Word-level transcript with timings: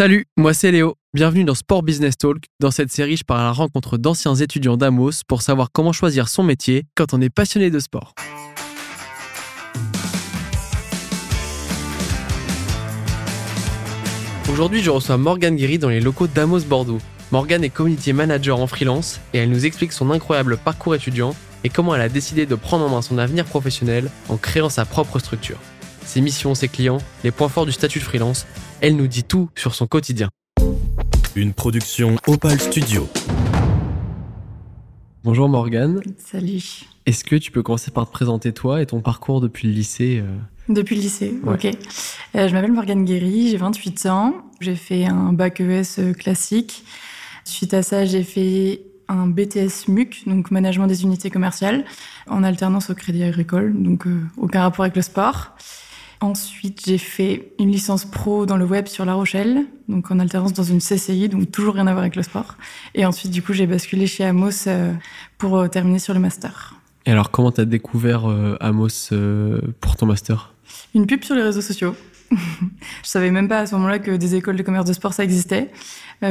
Salut, 0.00 0.24
moi 0.38 0.54
c'est 0.54 0.72
Léo. 0.72 0.94
Bienvenue 1.12 1.44
dans 1.44 1.54
Sport 1.54 1.82
Business 1.82 2.16
Talk. 2.16 2.44
Dans 2.58 2.70
cette 2.70 2.90
série, 2.90 3.18
je 3.18 3.22
pars 3.22 3.38
à 3.38 3.42
la 3.42 3.52
rencontre 3.52 3.98
d'anciens 3.98 4.34
étudiants 4.34 4.78
d'Amos 4.78 5.10
pour 5.28 5.42
savoir 5.42 5.68
comment 5.72 5.92
choisir 5.92 6.28
son 6.28 6.42
métier 6.42 6.84
quand 6.94 7.12
on 7.12 7.20
est 7.20 7.28
passionné 7.28 7.68
de 7.68 7.78
sport. 7.78 8.14
Aujourd'hui, 14.50 14.80
je 14.80 14.88
reçois 14.88 15.18
Morgane 15.18 15.56
Guéry 15.56 15.78
dans 15.78 15.90
les 15.90 16.00
locaux 16.00 16.28
d'Amos 16.28 16.60
Bordeaux. 16.60 17.00
Morgane 17.30 17.62
est 17.62 17.68
community 17.68 18.14
manager 18.14 18.58
en 18.58 18.66
freelance 18.66 19.20
et 19.34 19.38
elle 19.40 19.50
nous 19.50 19.66
explique 19.66 19.92
son 19.92 20.10
incroyable 20.10 20.56
parcours 20.56 20.94
étudiant 20.94 21.36
et 21.62 21.68
comment 21.68 21.94
elle 21.94 22.00
a 22.00 22.08
décidé 22.08 22.46
de 22.46 22.54
prendre 22.54 22.86
en 22.86 22.88
main 22.88 23.02
son 23.02 23.18
avenir 23.18 23.44
professionnel 23.44 24.10
en 24.30 24.38
créant 24.38 24.70
sa 24.70 24.86
propre 24.86 25.18
structure. 25.18 25.58
Ses 26.06 26.22
missions, 26.22 26.54
ses 26.54 26.68
clients, 26.68 27.02
les 27.22 27.30
points 27.30 27.50
forts 27.50 27.66
du 27.66 27.72
statut 27.72 27.98
de 27.98 28.04
freelance, 28.04 28.46
elle 28.80 28.96
nous 28.96 29.06
dit 29.06 29.24
tout 29.24 29.50
sur 29.56 29.74
son 29.74 29.86
quotidien. 29.86 30.28
Une 31.36 31.52
production 31.52 32.16
Opal 32.26 32.58
Studio. 32.60 33.08
Bonjour 35.22 35.48
Morgane. 35.48 36.00
Salut. 36.18 36.62
Est-ce 37.06 37.24
que 37.24 37.36
tu 37.36 37.50
peux 37.50 37.62
commencer 37.62 37.90
par 37.90 38.06
te 38.06 38.12
présenter 38.12 38.52
toi 38.52 38.80
et 38.82 38.86
ton 38.86 39.00
parcours 39.00 39.40
depuis 39.40 39.68
le 39.68 39.74
lycée 39.74 40.22
euh 40.22 40.36
Depuis 40.72 40.96
le 40.96 41.02
lycée, 41.02 41.34
Ouais. 41.44 41.54
ok. 41.54 41.76
Euh, 42.36 42.48
je 42.48 42.52
m'appelle 42.54 42.72
Morgane 42.72 43.04
Guéry, 43.04 43.48
j'ai 43.50 43.56
28 43.56 44.06
ans. 44.06 44.34
J'ai 44.60 44.76
fait 44.76 45.04
un 45.06 45.32
bac 45.32 45.60
ES 45.60 46.14
classique. 46.18 46.84
Suite 47.44 47.74
à 47.74 47.82
ça, 47.82 48.04
j'ai 48.04 48.22
fait 48.22 48.82
un 49.08 49.26
BTS 49.26 49.88
MUC, 49.88 50.22
donc 50.26 50.50
management 50.50 50.86
des 50.86 51.02
unités 51.02 51.30
commerciales, 51.30 51.84
en 52.28 52.44
alternance 52.44 52.90
au 52.90 52.94
Crédit 52.94 53.24
Agricole, 53.24 53.74
donc 53.82 54.06
euh, 54.06 54.20
aucun 54.36 54.62
rapport 54.62 54.84
avec 54.84 54.94
le 54.94 55.02
sport. 55.02 55.52
Ensuite, 56.20 56.82
j'ai 56.84 56.98
fait 56.98 57.52
une 57.58 57.70
licence 57.70 58.04
pro 58.04 58.44
dans 58.44 58.56
le 58.56 58.66
web 58.66 58.86
sur 58.86 59.04
La 59.04 59.14
Rochelle, 59.14 59.64
donc 59.88 60.10
en 60.10 60.18
alternance 60.18 60.52
dans 60.52 60.62
une 60.62 60.80
CCI, 60.80 61.28
donc 61.28 61.50
toujours 61.50 61.74
rien 61.74 61.86
à 61.86 61.92
voir 61.92 62.02
avec 62.02 62.16
le 62.16 62.22
sport. 62.22 62.56
Et 62.94 63.06
ensuite, 63.06 63.30
du 63.30 63.42
coup, 63.42 63.54
j'ai 63.54 63.66
basculé 63.66 64.06
chez 64.06 64.24
Amos 64.24 64.66
euh, 64.66 64.92
pour 65.38 65.56
euh, 65.56 65.68
terminer 65.68 65.98
sur 65.98 66.12
le 66.12 66.20
master. 66.20 66.74
Et 67.06 67.12
alors, 67.12 67.30
comment 67.30 67.50
t'as 67.50 67.64
découvert 67.64 68.30
euh, 68.30 68.56
Amos 68.60 69.10
pour 69.80 69.96
ton 69.96 70.06
master? 70.06 70.52
Une 70.94 71.06
pub 71.06 71.24
sur 71.24 71.34
les 71.34 71.42
réseaux 71.42 71.62
sociaux. 71.62 71.96
je 72.30 73.08
savais 73.08 73.30
même 73.30 73.48
pas 73.48 73.60
à 73.60 73.66
ce 73.66 73.74
moment-là 73.74 73.98
que 73.98 74.12
des 74.12 74.34
écoles 74.34 74.56
de 74.56 74.62
commerce 74.62 74.84
de 74.84 74.92
sport 74.92 75.12
ça 75.12 75.24
existait, 75.24 75.70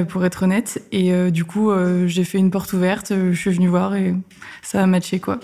pour 0.07 0.23
être 0.25 0.43
honnête. 0.43 0.83
Et 0.91 1.13
euh, 1.13 1.29
du 1.29 1.45
coup, 1.45 1.71
euh, 1.71 2.07
j'ai 2.07 2.23
fait 2.23 2.37
une 2.37 2.51
porte 2.51 2.73
ouverte, 2.73 3.11
je 3.31 3.37
suis 3.37 3.51
venue 3.51 3.67
voir 3.67 3.95
et 3.95 4.15
ça 4.61 4.81
a 4.81 4.85
matché 4.85 5.19
quoi. 5.19 5.39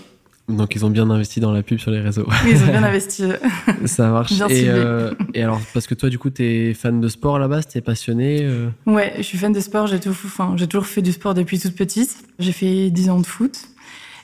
Donc, 0.48 0.76
ils 0.76 0.86
ont 0.86 0.92
bien 0.92 1.10
investi 1.10 1.40
dans 1.40 1.52
la 1.52 1.64
pub 1.64 1.80
sur 1.80 1.90
les 1.90 2.00
réseaux. 2.02 2.28
Oui, 2.28 2.52
Ils 2.52 2.62
ont 2.64 2.68
bien 2.68 2.84
investi. 2.84 3.24
euh. 3.24 3.36
Ça 3.86 4.10
marche. 4.10 4.32
Bien 4.34 4.48
et, 4.48 4.66
euh, 4.70 5.12
et 5.34 5.42
alors, 5.42 5.60
parce 5.74 5.88
que 5.88 5.96
toi, 5.96 6.10
du 6.10 6.20
coup, 6.20 6.30
t'es 6.30 6.76
fan 6.76 7.02
de 7.02 7.08
sport 7.08 7.38
à 7.38 7.40
la 7.40 7.48
base, 7.48 7.66
t'es 7.68 7.82
passionné. 7.82 8.40
euh, 8.44 8.70
Ouais, 8.86 9.14
je 9.18 9.24
suis 9.24 9.40
fan 9.40 9.52
de 9.52 9.60
sport, 9.60 9.88
j'ai 9.88 10.00
tout- 10.00 10.10
enfin, 10.12 10.54
j'ai 10.58 10.68
toujours 10.68 10.86
fait 10.86 11.02
du 11.02 11.12
sport 11.14 11.34
depuis 11.34 11.58
toute 11.60 11.76
petite. 11.76 12.16
J'ai 12.38 12.52
fait 12.52 12.92
10 12.92 13.10
ans 13.10 13.20
de 13.20 13.26
foot. 13.26 13.58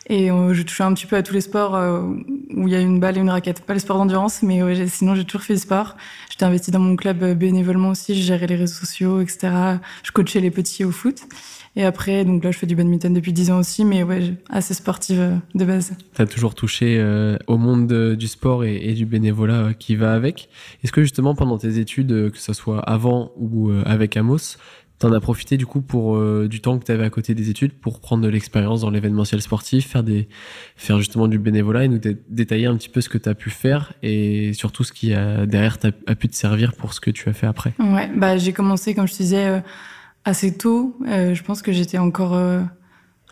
Et 0.09 0.29
euh, 0.29 0.53
je 0.53 0.61
touchais 0.63 0.83
un 0.83 0.93
petit 0.93 1.05
peu 1.05 1.15
à 1.15 1.23
tous 1.23 1.33
les 1.33 1.41
sports 1.41 1.75
où 2.55 2.67
il 2.67 2.73
y 2.73 2.75
a 2.75 2.79
une 2.79 2.99
balle 2.99 3.17
et 3.17 3.21
une 3.21 3.29
raquette. 3.29 3.61
Pas 3.61 3.73
les 3.73 3.79
sports 3.79 3.97
d'endurance, 3.97 4.41
mais 4.43 4.59
sinon 4.87 5.15
j'ai 5.15 5.25
toujours 5.25 5.41
fait 5.41 5.53
du 5.53 5.59
sport. 5.59 5.95
J'étais 6.29 6.45
investie 6.45 6.71
dans 6.71 6.79
mon 6.79 6.95
club 6.95 7.23
euh, 7.23 7.33
bénévolement 7.33 7.89
aussi, 7.89 8.15
je 8.15 8.21
gérais 8.21 8.47
les 8.47 8.55
réseaux 8.55 8.79
sociaux, 8.79 9.21
etc. 9.21 9.53
Je 10.03 10.11
coachais 10.11 10.39
les 10.39 10.51
petits 10.51 10.83
au 10.83 10.91
foot. 10.91 11.21
Et 11.77 11.85
après, 11.85 12.25
donc 12.25 12.43
là, 12.43 12.51
je 12.51 12.57
fais 12.57 12.65
du 12.67 12.75
badminton 12.75 13.13
depuis 13.13 13.31
10 13.31 13.51
ans 13.51 13.59
aussi, 13.59 13.85
mais 13.85 14.03
ouais, 14.03 14.33
assez 14.49 14.73
sportive 14.73 15.19
euh, 15.19 15.35
de 15.55 15.63
base. 15.63 15.93
T'as 16.13 16.25
toujours 16.25 16.53
touché 16.53 16.97
euh, 16.99 17.37
au 17.47 17.57
monde 17.57 17.87
de- 17.87 18.15
du 18.15 18.27
sport 18.27 18.65
et, 18.65 18.93
du 18.93 19.05
bénévolat 19.05 19.73
qui 19.79 19.95
va 19.95 20.13
avec. 20.13 20.49
Est-ce 20.83 20.91
que 20.91 21.01
justement 21.01 21.33
pendant 21.33 21.57
tes 21.57 21.79
études, 21.79 22.31
que 22.31 22.37
ce 22.37 22.51
soit 22.51 22.79
avant 22.79 23.31
ou 23.37 23.71
avec 23.85 24.17
Amos, 24.17 24.57
t'en 25.01 25.11
as 25.13 25.19
profité 25.19 25.57
du 25.57 25.65
coup 25.65 25.81
pour 25.81 26.15
euh, 26.15 26.47
du 26.47 26.61
temps 26.61 26.77
que 26.79 26.85
t'avais 26.85 27.03
à 27.03 27.09
côté 27.09 27.33
des 27.35 27.49
études 27.49 27.73
pour 27.73 27.99
prendre 27.99 28.23
de 28.23 28.29
l'expérience 28.29 28.81
dans 28.81 28.89
l'événementiel 28.89 29.41
sportif, 29.41 29.87
faire 29.87 30.03
des, 30.03 30.27
faire 30.75 30.97
justement 30.99 31.27
du 31.27 31.39
bénévolat 31.39 31.85
et 31.85 31.87
nous 31.87 31.97
dé- 31.97 32.17
détailler 32.29 32.67
un 32.67 32.75
petit 32.77 32.89
peu 32.89 33.01
ce 33.01 33.09
que 33.09 33.17
t'as 33.17 33.33
pu 33.33 33.49
faire 33.49 33.93
et 34.03 34.53
surtout 34.53 34.83
ce 34.83 34.91
qui 34.93 35.13
a 35.13 35.45
derrière 35.45 35.77
t'a- 35.79 35.91
pu 35.91 36.27
te 36.29 36.35
servir 36.35 36.73
pour 36.73 36.93
ce 36.93 36.99
que 37.01 37.11
tu 37.11 37.27
as 37.29 37.33
fait 37.33 37.47
après. 37.47 37.73
Ouais, 37.79 38.09
bah 38.15 38.37
j'ai 38.37 38.53
commencé, 38.53 38.93
comme 38.95 39.07
je 39.07 39.13
te 39.13 39.17
disais, 39.17 39.47
euh, 39.47 39.59
assez 40.23 40.55
tôt. 40.55 40.95
Euh, 41.07 41.33
je 41.33 41.43
pense 41.43 41.61
que 41.61 41.71
j'étais 41.71 41.97
encore, 41.97 42.35
euh, 42.35 42.61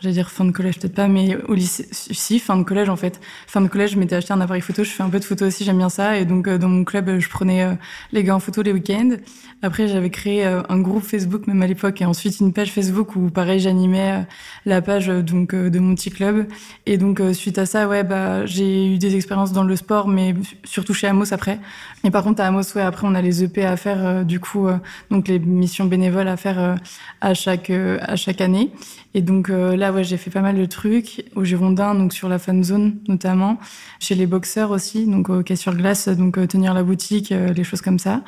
j'allais 0.00 0.14
dire 0.14 0.30
fin 0.30 0.44
de 0.44 0.50
collège, 0.50 0.78
peut-être 0.78 0.94
pas, 0.94 1.08
mais 1.08 1.36
au 1.48 1.54
lycée, 1.54 1.86
si, 1.90 2.38
fin 2.38 2.56
de 2.56 2.62
collège 2.62 2.88
en 2.88 2.96
fait. 2.96 3.20
Fin 3.46 3.60
de 3.60 3.68
collège, 3.68 3.92
je 3.92 3.98
m'étais 3.98 4.16
acheté 4.16 4.32
un 4.32 4.40
appareil 4.40 4.62
photo, 4.62 4.84
je 4.84 4.90
fais 4.90 5.02
un 5.02 5.10
peu 5.10 5.18
de 5.18 5.24
photo 5.24 5.46
aussi, 5.46 5.64
j'aime 5.64 5.78
bien 5.78 5.88
ça. 5.88 6.18
Et 6.18 6.24
donc, 6.24 6.48
euh, 6.48 6.58
dans 6.58 6.68
mon 6.68 6.84
club, 6.84 7.18
je 7.18 7.28
prenais 7.28 7.64
euh, 7.64 7.74
les 8.12 8.24
gars 8.24 8.34
en 8.34 8.40
photo 8.40 8.62
les 8.62 8.72
week-ends. 8.72 9.16
Après, 9.62 9.88
j'avais 9.88 10.10
créé 10.10 10.46
euh, 10.46 10.62
un 10.68 10.78
groupe 10.78 11.02
Facebook, 11.02 11.46
même 11.46 11.62
à 11.62 11.66
l'époque, 11.66 12.00
et 12.00 12.06
ensuite 12.06 12.40
une 12.40 12.52
page 12.52 12.72
Facebook 12.72 13.14
où, 13.16 13.30
pareil, 13.30 13.60
j'animais 13.60 14.26
la 14.64 14.80
page 14.80 15.08
donc 15.08 15.54
de 15.54 15.78
mon 15.78 15.94
petit 15.94 16.10
club. 16.10 16.46
Et 16.86 16.96
donc, 16.96 17.20
suite 17.34 17.58
à 17.58 17.66
ça, 17.66 17.86
ouais, 17.86 18.02
bah, 18.02 18.46
j'ai 18.46 18.94
eu 18.94 18.98
des 18.98 19.16
expériences 19.16 19.52
dans 19.52 19.64
le 19.64 19.76
sport, 19.76 20.08
mais 20.08 20.34
surtout 20.64 20.94
chez 20.94 21.08
Amos 21.08 21.32
après. 21.32 21.58
Et 22.04 22.10
par 22.10 22.24
contre, 22.24 22.40
à 22.40 22.46
Amos, 22.46 22.74
ouais, 22.74 22.82
après, 22.82 23.06
on 23.06 23.14
a 23.14 23.20
les 23.20 23.44
EP 23.44 23.64
à 23.64 23.76
faire, 23.76 24.24
du 24.24 24.40
coup, 24.40 24.68
donc 25.10 25.28
les 25.28 25.38
missions 25.38 25.84
bénévoles 25.84 26.28
à 26.28 26.36
faire 26.36 26.76
à 27.20 27.34
chaque 27.34 27.70
à 27.70 28.16
chaque 28.16 28.40
année. 28.40 28.70
Et 29.14 29.22
donc 29.22 29.50
euh, 29.50 29.76
ouais, 29.92 30.04
j'ai 30.04 30.16
fait 30.16 30.30
pas 30.30 30.40
mal 30.40 30.56
de 30.56 30.64
trucs 30.66 31.24
au 31.34 31.44
Girondin, 31.44 31.94
donc 31.94 32.12
sur 32.12 32.28
la 32.28 32.38
fan 32.38 32.62
zone 32.64 32.96
notamment, 33.08 33.58
chez 33.98 34.14
les 34.14 34.26
boxeurs 34.26 34.70
aussi, 34.70 35.06
donc 35.06 35.28
au 35.28 35.42
quai 35.42 35.56
sur 35.56 35.74
glace, 35.74 36.08
donc 36.08 36.38
euh, 36.38 36.46
tenir 36.46 36.74
la 36.74 36.82
boutique, 36.82 37.32
euh, 37.32 37.52
les 37.52 37.64
choses 37.64 37.80
comme 37.80 37.98
ça. 37.98 38.22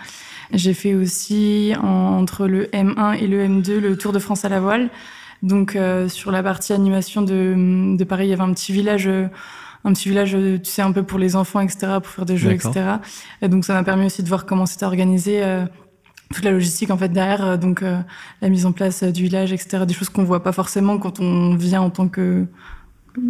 J'ai 0.52 0.74
fait 0.74 0.94
aussi 0.94 1.72
en- 1.82 2.18
entre 2.20 2.46
le 2.46 2.66
M1 2.72 3.14
et 3.18 3.26
le 3.26 3.42
M2 3.44 3.78
le 3.80 3.96
Tour 3.96 4.12
de 4.12 4.18
France 4.18 4.44
à 4.44 4.48
la 4.48 4.60
voile. 4.60 4.90
Donc 5.42 5.74
euh, 5.76 6.08
sur 6.08 6.30
la 6.30 6.42
partie 6.42 6.72
animation 6.72 7.22
de, 7.22 7.96
de 7.96 8.04
Paris, 8.04 8.26
il 8.26 8.30
y 8.30 8.32
avait 8.32 8.42
un 8.42 8.52
petit 8.52 8.72
village. 8.72 9.08
un 9.84 9.92
petit 9.94 10.08
village, 10.10 10.36
tu 10.62 10.70
sais, 10.70 10.82
un 10.82 10.92
peu 10.92 11.02
pour 11.02 11.18
les 11.18 11.34
enfants, 11.34 11.58
etc., 11.60 11.94
pour 12.00 12.06
faire 12.12 12.24
des 12.24 12.36
jeux, 12.36 12.50
etc. 12.70 12.84
Et 13.40 13.48
donc, 13.48 13.64
ça 13.64 13.72
m'a 13.74 13.82
permis 13.82 14.06
aussi 14.06 14.22
de 14.22 14.28
voir 14.28 14.46
comment 14.46 14.64
c'était 14.64 14.84
organisé, 14.84 15.42
toute 16.32 16.44
la 16.44 16.50
logistique, 16.50 16.90
en 16.90 16.96
fait, 16.98 17.08
derrière. 17.08 17.44
euh, 17.44 17.56
donc, 17.56 17.82
euh, 17.82 17.98
la 18.40 18.48
mise 18.48 18.66
en 18.66 18.72
place 18.72 19.02
euh, 19.02 19.12
du 19.12 19.22
village, 19.24 19.52
etc. 19.52 19.84
Des 19.86 19.94
choses 19.94 20.08
qu'on 20.08 20.24
voit 20.24 20.42
pas 20.42 20.52
forcément 20.52 20.98
quand 20.98 21.20
on 21.20 21.54
vient 21.54 21.80
en 21.82 21.90
tant 21.90 22.08
que 22.08 22.46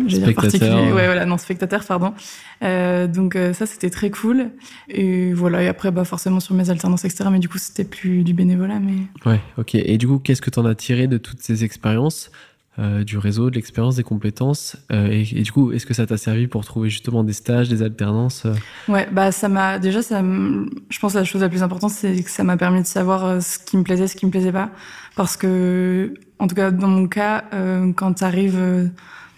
Spectateur, 0.08 0.34
particulier. 0.34 0.92
ouais. 0.92 1.06
Voilà, 1.06 1.26
non, 1.26 1.36
spectateur, 1.38 1.84
pardon. 1.84 2.14
Euh, 2.62 3.08
donc 3.08 3.34
euh, 3.34 3.52
ça, 3.52 3.66
c'était 3.66 3.90
très 3.90 4.10
cool. 4.10 4.50
Et 4.88 5.32
voilà, 5.32 5.60
et 5.62 5.66
après, 5.66 5.90
bah, 5.90 6.04
forcément 6.04 6.38
sur 6.38 6.54
mes 6.54 6.70
alternances, 6.70 7.04
etc. 7.04 7.24
Mais 7.32 7.40
du 7.40 7.48
coup, 7.48 7.58
c'était 7.58 7.82
plus 7.82 8.22
du 8.22 8.32
bénévolat, 8.32 8.78
mais 8.78 8.94
Ouais, 9.28 9.40
ok. 9.58 9.74
Et 9.74 9.98
du 9.98 10.06
coup, 10.06 10.20
qu'est-ce 10.20 10.40
que 10.40 10.50
t'en 10.50 10.64
as 10.66 10.76
tiré 10.76 11.08
de 11.08 11.19
toutes 11.19 11.40
ces 11.40 11.64
expériences? 11.64 12.30
Euh, 12.78 13.04
du 13.04 13.18
réseau, 13.18 13.50
de 13.50 13.56
l'expérience, 13.56 13.96
des 13.96 14.02
compétences 14.02 14.78
euh, 14.92 15.08
et, 15.10 15.42
du 15.42 15.52
coup, 15.52 15.72
est-ce 15.72 15.84
que 15.84 15.92
ça 15.92 16.06
t'a 16.06 16.16
servi 16.16 16.46
pour 16.46 16.64
trouver 16.64 16.88
justement 16.88 17.22
des 17.22 17.34
stages, 17.34 17.68
des 17.68 17.82
alternances 17.82 18.46
euh? 18.46 18.54
Ouais, 18.88 19.06
bah 19.12 19.30
ça 19.30 19.50
m'a 19.50 19.78
déjà 19.78 20.00
ça 20.00 20.22
je 20.22 20.98
pense 20.98 21.12
que 21.12 21.18
la 21.18 21.24
chose 21.24 21.42
la 21.42 21.50
plus 21.50 21.62
importante 21.62 21.90
c'est 21.90 22.22
que 22.22 22.30
ça 22.30 22.44
m'a 22.44 22.56
permis 22.56 22.80
de 22.80 22.86
savoir 22.86 23.26
euh, 23.26 23.40
ce 23.40 23.58
qui 23.58 23.76
me 23.76 23.82
plaisait, 23.82 24.06
ce 24.06 24.16
qui 24.16 24.24
me 24.24 24.30
plaisait 24.30 24.52
pas. 24.52 24.70
Parce 25.16 25.36
que 25.36 26.14
en 26.38 26.46
tout 26.46 26.54
cas 26.54 26.70
dans 26.70 26.88
mon 26.88 27.08
cas 27.08 27.44
euh, 27.52 27.92
quand 27.92 28.14
tu 28.14 28.24
arrives 28.24 28.90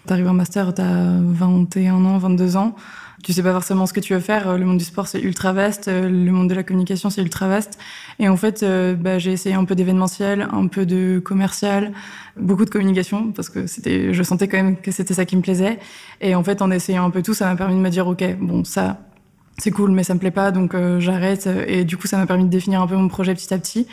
t'arrives 0.05 0.29
en 0.29 0.33
master, 0.33 0.73
tu 0.73 0.81
as 0.81 1.19
21 1.21 2.05
ans, 2.05 2.17
22 2.17 2.55
ans, 2.55 2.75
tu 3.25 3.33
sais 3.33 3.41
pas 3.41 3.53
forcément 3.53 3.87
ce 3.87 3.93
que 3.93 3.99
tu 3.99 4.13
veux 4.13 4.19
faire, 4.19 4.47
Euh, 4.49 4.57
le 4.57 4.65
monde 4.65 4.77
du 4.77 4.83
sport 4.83 5.07
c'est 5.07 5.19
ultra 5.19 5.51
vaste, 5.51 5.87
euh, 5.87 6.07
le 6.07 6.31
monde 6.31 6.47
de 6.47 6.53
la 6.53 6.61
communication 6.61 7.09
c'est 7.09 7.21
ultra 7.23 7.47
vaste. 7.47 7.79
Et 8.19 8.29
en 8.29 8.37
fait 8.37 8.61
euh, 8.61 8.93
bah, 8.93 9.17
j'ai 9.17 9.31
essayé 9.31 9.55
un 9.55 9.65
peu 9.65 9.73
d'événementiel, 9.73 10.47
un 10.51 10.67
peu 10.67 10.85
de 10.85 11.19
commercial, 11.25 11.91
beaucoup 12.39 12.65
de 12.65 12.69
communication 12.69 13.31
parce 13.31 13.49
que 13.49 13.65
c'était 13.65 14.13
je 14.13 14.23
sentais 14.23 14.47
quand 14.47 14.57
même 14.57 14.77
que 14.77 14.91
c'était 14.91 15.15
ça 15.15 15.25
qui 15.25 15.35
me 15.37 15.41
plaisait. 15.41 15.79
Et 16.21 16.35
en 16.35 16.43
fait 16.43 16.61
en 16.61 16.69
essayant 16.69 17.03
un 17.03 17.09
peu 17.09 17.23
tout 17.23 17.33
ça 17.33 17.45
m'a 17.47 17.55
permis 17.55 17.75
de 17.75 17.79
me 17.81 17.89
dire 17.89 18.07
OK, 18.07 18.23
bon 18.39 18.63
ça 18.63 18.99
c'est 19.57 19.71
cool, 19.71 19.91
mais 19.91 20.03
ça 20.03 20.13
me 20.13 20.19
plaît 20.19 20.31
pas, 20.31 20.51
donc 20.51 20.73
euh, 20.75 20.99
j'arrête. 20.99 21.47
Et 21.67 21.85
du 21.85 21.97
coup, 21.97 22.07
ça 22.07 22.17
m'a 22.17 22.25
permis 22.25 22.43
de 22.43 22.49
définir 22.49 22.81
un 22.81 22.87
peu 22.87 22.95
mon 22.95 23.07
projet 23.07 23.33
petit 23.33 23.53
à 23.53 23.57
petit. 23.57 23.87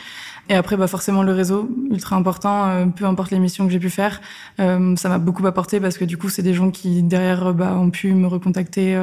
Et 0.49 0.55
après, 0.55 0.75
bah, 0.75 0.87
forcément, 0.87 1.23
le 1.23 1.31
réseau, 1.31 1.69
ultra 1.89 2.17
important, 2.17 2.67
euh, 2.67 2.85
peu 2.87 3.05
importe 3.05 3.31
les 3.31 3.39
missions 3.39 3.65
que 3.65 3.71
j'ai 3.71 3.79
pu 3.79 3.89
faire. 3.89 4.19
Euh, 4.59 4.95
ça 4.97 5.07
m'a 5.07 5.19
beaucoup 5.19 5.45
apporté 5.47 5.79
parce 5.79 5.97
que 5.97 6.03
du 6.03 6.17
coup, 6.17 6.27
c'est 6.27 6.41
des 6.41 6.53
gens 6.53 6.69
qui, 6.69 7.01
derrière, 7.01 7.53
bah, 7.53 7.75
ont 7.77 7.89
pu 7.91 8.13
me 8.13 8.27
recontacter 8.27 9.01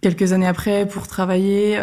quelques 0.00 0.32
années 0.32 0.46
après 0.46 0.86
pour 0.86 1.08
travailler. 1.08 1.76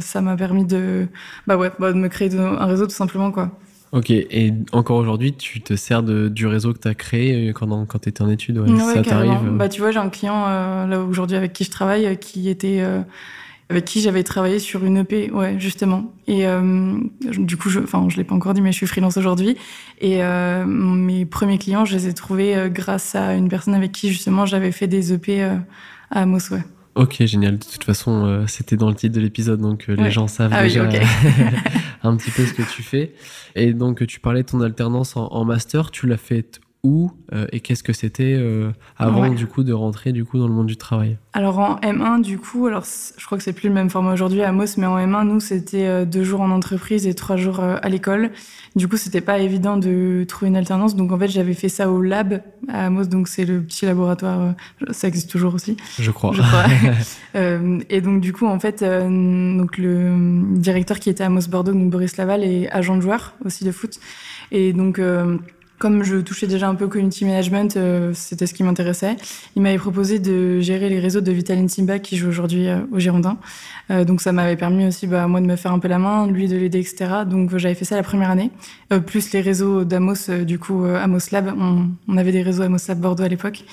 Ça 0.00 0.20
m'a 0.20 0.36
permis 0.36 0.64
de, 0.64 1.06
bah 1.46 1.56
ouais, 1.56 1.70
bah, 1.78 1.92
de 1.92 1.98
me 1.98 2.08
créer 2.08 2.28
de- 2.28 2.38
un 2.38 2.66
réseau 2.66 2.86
tout 2.86 2.94
simplement, 2.94 3.30
quoi. 3.30 3.50
Ok, 3.92 4.10
et 4.10 4.52
encore 4.72 4.96
aujourd'hui, 4.96 5.32
tu 5.34 5.60
te 5.60 5.76
sers 5.76 6.02
de, 6.02 6.26
du 6.28 6.48
réseau 6.48 6.72
que 6.72 6.80
tu 6.80 6.88
as 6.88 6.94
créé 6.96 7.52
quand, 7.54 7.86
quand 7.86 8.00
tu 8.00 8.08
étais 8.08 8.22
en 8.22 8.28
études 8.28 8.58
ouais, 8.58 8.68
Ouais, 8.68 8.94
Ça 8.94 9.02
t'arrive 9.02 9.50
Bah, 9.56 9.68
tu 9.68 9.80
vois, 9.80 9.92
j'ai 9.92 10.00
un 10.00 10.08
client 10.08 10.44
là 10.88 10.98
aujourd'hui 11.00 11.36
avec 11.36 11.52
qui 11.52 11.62
je 11.62 11.70
travaille 11.70 12.18
qui 12.18 12.48
était 12.48 12.82
avec 13.70 13.86
qui 13.86 14.00
j'avais 14.00 14.22
travaillé 14.22 14.58
sur 14.58 14.84
une 14.84 14.98
EP, 14.98 15.30
ouais, 15.30 15.56
justement. 15.58 16.12
Et 16.26 16.46
euh, 16.46 16.98
du 17.22 17.56
coup, 17.56 17.70
je, 17.70 17.80
enfin, 17.80 18.06
je 18.08 18.16
l'ai 18.16 18.24
pas 18.24 18.34
encore 18.34 18.52
dit, 18.52 18.60
mais 18.60 18.72
je 18.72 18.76
suis 18.76 18.86
freelance 18.86 19.16
aujourd'hui. 19.16 19.56
Et 20.00 20.22
euh, 20.22 20.66
mes 20.66 21.24
premiers 21.24 21.58
clients, 21.58 21.84
je 21.84 21.96
les 21.96 22.08
ai 22.08 22.14
trouvés 22.14 22.54
euh, 22.54 22.68
grâce 22.68 23.14
à 23.14 23.34
une 23.34 23.48
personne 23.48 23.74
avec 23.74 23.92
qui 23.92 24.10
justement 24.10 24.44
j'avais 24.44 24.72
fait 24.72 24.86
des 24.86 25.14
EP 25.14 25.42
euh, 25.42 25.56
à 26.10 26.22
Amos, 26.22 26.52
ouais. 26.52 26.62
Ok, 26.94 27.24
génial. 27.24 27.58
De 27.58 27.64
toute 27.64 27.82
façon, 27.82 28.44
c'était 28.46 28.76
dans 28.76 28.88
le 28.88 28.94
titre 28.94 29.16
de 29.16 29.20
l'épisode, 29.20 29.60
donc 29.60 29.88
les 29.88 30.12
gens 30.12 30.28
savent 30.28 30.52
Ah 30.54 30.62
oui, 30.62 30.68
déjà 30.68 30.84
un 32.04 32.16
petit 32.16 32.30
peu 32.30 32.46
ce 32.46 32.52
que 32.52 32.62
tu 32.62 32.84
fais. 32.84 33.14
Et 33.56 33.72
donc, 33.72 34.06
tu 34.06 34.20
parlais 34.20 34.44
de 34.44 34.48
ton 34.48 34.60
alternance 34.60 35.16
en, 35.16 35.26
en 35.26 35.44
master. 35.44 35.90
Tu 35.90 36.06
l'as 36.06 36.16
faite 36.16 36.60
où 36.84 37.10
euh, 37.32 37.46
et 37.50 37.60
qu'est-ce 37.60 37.82
que 37.82 37.92
c'était 37.92 38.34
euh, 38.36 38.70
avant 38.96 39.22
Ouais. 39.22 39.30
du 39.30 39.46
coup 39.46 39.64
de 39.64 39.72
rentrer 39.72 40.12
du 40.12 40.24
coup 40.24 40.38
dans 40.38 40.46
le 40.46 40.52
monde 40.52 40.66
du 40.66 40.76
travail 40.76 41.16
Alors 41.32 41.58
en 41.58 41.76
M1, 41.76 42.20
du 42.20 42.38
coup, 42.38 42.66
alors 42.66 42.84
je 43.16 43.24
crois 43.24 43.38
que 43.38 43.44
c'est 43.44 43.54
plus 43.54 43.68
le 43.68 43.74
même 43.74 43.88
format 43.88 44.12
aujourd'hui 44.12 44.42
à 44.42 44.50
Amos, 44.50 44.76
mais 44.76 44.86
en 44.86 44.98
M1, 44.98 45.26
nous, 45.26 45.40
c'était 45.40 45.86
euh, 45.86 46.04
deux 46.04 46.22
jours 46.22 46.42
en 46.42 46.50
entreprise 46.50 47.06
et 47.06 47.14
trois 47.14 47.36
jours 47.36 47.60
à 47.60 47.88
l'école. 47.88 48.30
Du 48.76 48.88
coup, 48.88 48.96
c'était 48.98 49.22
pas 49.22 49.38
évident 49.38 49.78
de 49.78 50.24
trouver 50.28 50.48
une 50.48 50.56
alternance. 50.56 50.94
Donc 50.94 51.10
en 51.12 51.18
fait, 51.18 51.28
j'avais 51.28 51.54
fait 51.54 51.70
ça 51.70 51.90
au 51.90 52.02
lab 52.02 52.42
à 52.68 52.86
Amos, 52.86 53.04
donc 53.06 53.28
c'est 53.28 53.46
le 53.46 53.62
petit 53.62 53.86
laboratoire, 53.86 54.54
ça 54.90 55.08
existe 55.08 55.30
toujours 55.30 55.54
aussi. 55.54 55.76
Je 55.98 56.10
crois. 56.10 56.32
je 56.34 56.42
crois. 56.42 56.64
Et 57.90 58.00
donc 58.00 58.20
du 58.20 58.32
coup, 58.32 58.46
en 58.46 58.60
fait, 58.60 58.84
donc 58.84 59.78
le 59.78 60.42
directeur 60.56 60.98
qui 61.00 61.08
était 61.08 61.24
à 61.24 61.26
Amos 61.26 61.48
Bordeaux, 61.48 61.72
donc 61.72 61.90
Boris 61.90 62.16
Laval, 62.16 62.44
est 62.44 62.70
agent 62.70 62.96
de 62.96 63.00
joueur 63.00 63.34
aussi 63.44 63.64
de 63.64 63.72
foot. 63.72 63.98
Et 64.52 64.72
donc, 64.72 65.00
comme 65.84 66.02
je 66.02 66.16
touchais 66.16 66.46
déjà 66.46 66.66
un 66.66 66.76
peu 66.76 66.88
community 66.88 67.26
management, 67.26 67.76
euh, 67.76 68.14
c'était 68.14 68.46
ce 68.46 68.54
qui 68.54 68.62
m'intéressait. 68.62 69.16
Il 69.54 69.60
m'avait 69.60 69.76
proposé 69.76 70.18
de 70.18 70.58
gérer 70.60 70.88
les 70.88 70.98
réseaux 70.98 71.20
de 71.20 71.30
Vitaline 71.30 71.68
Simba 71.68 71.98
qui 71.98 72.16
joue 72.16 72.28
aujourd'hui 72.28 72.68
euh, 72.68 72.78
au 72.90 72.98
Girondin. 72.98 73.36
Euh, 73.90 74.06
donc 74.06 74.22
ça 74.22 74.32
m'avait 74.32 74.56
permis 74.56 74.86
aussi, 74.86 75.06
bah, 75.06 75.26
moi, 75.26 75.42
de 75.42 75.46
me 75.46 75.56
faire 75.56 75.72
un 75.72 75.78
peu 75.78 75.88
la 75.88 75.98
main, 75.98 76.26
lui 76.26 76.48
de 76.48 76.56
l'aider, 76.56 76.78
etc. 76.78 77.24
Donc 77.28 77.52
euh, 77.52 77.58
j'avais 77.58 77.74
fait 77.74 77.84
ça 77.84 77.96
la 77.96 78.02
première 78.02 78.30
année. 78.30 78.50
Plus 79.06 79.30
les 79.32 79.42
réseaux 79.42 79.84
d'Amos, 79.84 80.30
du 80.46 80.58
coup, 80.58 80.86
Amos 80.86 81.18
Lab. 81.32 81.52
On, 81.54 81.88
on 82.08 82.16
avait 82.16 82.32
des 82.32 82.40
réseaux 82.40 82.62
Amos 82.62 82.78
Lab 82.88 83.00
Bordeaux 83.00 83.24
à 83.24 83.28
l'époque. 83.28 83.64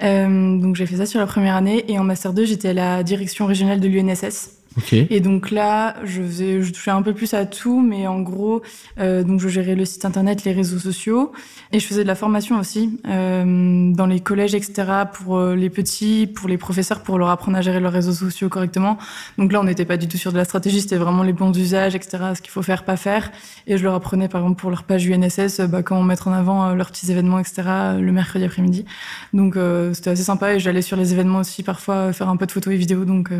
Donc 0.00 0.76
j'ai 0.76 0.86
fait 0.86 0.96
ça 0.96 1.04
sur 1.04 1.20
la 1.20 1.26
première 1.26 1.56
année 1.56 1.84
et 1.92 1.98
en 1.98 2.04
master 2.04 2.32
2 2.32 2.46
j'étais 2.46 2.68
à 2.68 2.72
la 2.72 3.02
direction 3.02 3.44
régionale 3.44 3.80
de 3.80 3.88
l'UNSS 3.88 4.59
et 4.92 5.20
donc 5.20 5.50
là 5.50 5.96
je 6.04 6.22
faisais 6.22 6.62
je 6.62 6.72
touchais 6.72 6.92
un 6.92 7.02
peu 7.02 7.12
plus 7.12 7.34
à 7.34 7.44
tout 7.44 7.80
mais 7.80 8.06
en 8.06 8.20
gros 8.20 8.62
euh, 8.98 9.24
donc 9.24 9.40
je 9.40 9.48
gérais 9.48 9.74
le 9.74 9.84
site 9.84 10.04
internet 10.04 10.44
les 10.44 10.52
réseaux 10.52 10.78
sociaux 10.78 11.32
et 11.72 11.80
je 11.80 11.86
faisais 11.86 12.02
de 12.02 12.06
la 12.06 12.14
formation 12.14 12.58
aussi 12.58 13.00
euh, 13.06 13.92
dans 13.92 14.06
les 14.06 14.20
collèges 14.20 14.54
etc 14.54 14.86
pour 15.12 15.38
euh, 15.38 15.56
les 15.56 15.70
petits 15.70 16.28
pour 16.28 16.48
les 16.48 16.56
professeurs 16.56 17.02
pour 17.02 17.18
leur 17.18 17.30
apprendre 17.30 17.58
à 17.58 17.62
gérer 17.62 17.80
leurs 17.80 17.92
réseaux 17.92 18.12
sociaux 18.12 18.48
correctement. 18.48 18.96
Donc 19.38 19.52
là 19.52 19.60
on 19.60 19.64
n'était 19.64 19.84
pas 19.84 19.96
du 19.96 20.06
tout 20.06 20.16
sur 20.16 20.32
de 20.32 20.36
la 20.36 20.44
stratégie 20.44 20.80
c'était 20.80 20.96
vraiment 20.96 21.24
les 21.24 21.32
bons 21.32 21.56
usages 21.56 21.96
etc 21.96 22.32
ce 22.36 22.40
qu'il 22.40 22.50
faut 22.50 22.62
faire 22.62 22.84
pas 22.84 22.96
faire. 22.96 23.32
Et 23.66 23.76
je 23.76 23.82
leur 23.82 23.94
apprenais 23.94 24.28
par 24.28 24.40
exemple 24.40 24.60
pour 24.60 24.70
leur 24.70 24.84
page 24.84 25.04
UNSS 25.06 25.62
bah, 25.62 25.82
comment 25.82 26.04
mettre 26.04 26.28
en 26.28 26.32
avant 26.32 26.74
leurs 26.74 26.90
petits 26.90 27.10
événements 27.10 27.40
etc 27.40 27.62
le 27.98 28.12
mercredi 28.12 28.44
après-midi. 28.44 28.84
Donc 29.32 29.56
c'était 29.94 30.10
assez 30.10 30.22
sympa 30.22 30.54
et 30.54 30.60
j'allais 30.60 30.82
sur 30.82 30.96
les 30.96 31.12
événements 31.12 31.40
aussi 31.40 31.64
parfois 31.64 32.12
faire 32.12 32.28
un 32.28 32.36
peu 32.36 32.46
de 32.46 32.52
photos 32.52 32.72
et 32.72 32.76
vidéos 32.76 33.04
donc 33.04 33.30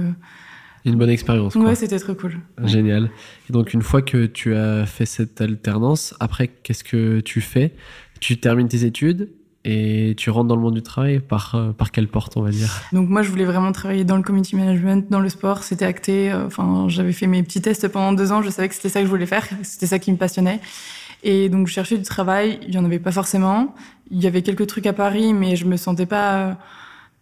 Une 0.84 0.96
bonne 0.96 1.10
expérience. 1.10 1.52
quoi. 1.54 1.62
ouais 1.66 1.74
c'était 1.74 1.98
trop 1.98 2.14
cool 2.14 2.38
Génial. 2.64 3.10
Et 3.48 3.52
donc, 3.52 3.74
une 3.74 3.82
fois 3.82 4.00
que 4.02 4.26
tu 4.26 4.54
as 4.54 4.86
fait 4.86 5.06
cette 5.06 5.40
alternance, 5.40 6.14
après, 6.20 6.48
qu'est-ce 6.48 6.84
que 6.84 7.20
tu 7.20 7.40
fais? 7.40 7.74
Tu 8.20 8.38
termines 8.38 8.68
tes 8.68 8.84
études 8.84 9.28
et 9.64 10.14
tu 10.16 10.30
rentres 10.30 10.48
dans 10.48 10.56
le 10.56 10.62
monde 10.62 10.74
du 10.74 10.82
travail 10.82 11.20
par, 11.20 11.54
euh, 11.54 11.72
par 11.72 11.90
quelle 11.92 12.08
porte, 12.08 12.36
on 12.38 12.42
va 12.42 12.50
dire? 12.50 12.80
Donc 12.92 13.10
moi, 13.10 13.20
je 13.22 13.28
voulais 13.30 13.44
vraiment 13.44 13.72
travailler 13.72 14.04
dans 14.04 14.16
le 14.16 14.22
community 14.22 14.56
management, 14.56 15.10
dans 15.10 15.20
le 15.20 15.28
sport. 15.28 15.62
C'était 15.64 15.84
acté. 15.84 16.32
euh, 16.32 16.46
Enfin, 16.46 16.86
j'avais 16.88 17.12
fait 17.12 17.26
mes 17.26 17.42
petits 17.42 17.60
tests 17.60 17.86
pendant 17.88 18.12
deux 18.14 18.32
ans. 18.32 18.40
Je 18.40 18.48
savais 18.48 18.68
que 18.70 18.74
c'était 18.74 18.88
ça 18.88 19.00
que 19.00 19.06
je 19.06 19.10
voulais 19.10 19.26
faire. 19.26 19.46
C'était 19.62 19.86
ça 19.86 19.98
qui 19.98 20.10
me 20.12 20.16
passionnait. 20.16 20.60
Et 21.22 21.50
donc, 21.50 21.66
je 21.66 21.72
cherchais 21.74 21.98
du 21.98 22.04
travail. 22.04 22.58
Il 22.66 22.74
y 22.74 22.78
en 22.78 22.84
avait 22.86 22.98
pas 22.98 23.12
forcément. 23.12 23.74
Il 24.10 24.22
y 24.22 24.26
avait 24.26 24.40
quelques 24.40 24.66
trucs 24.66 24.86
à 24.86 24.94
Paris, 24.94 25.34
mais 25.34 25.56
je 25.56 25.66
me 25.66 25.76
sentais 25.76 26.06
pas. 26.06 26.56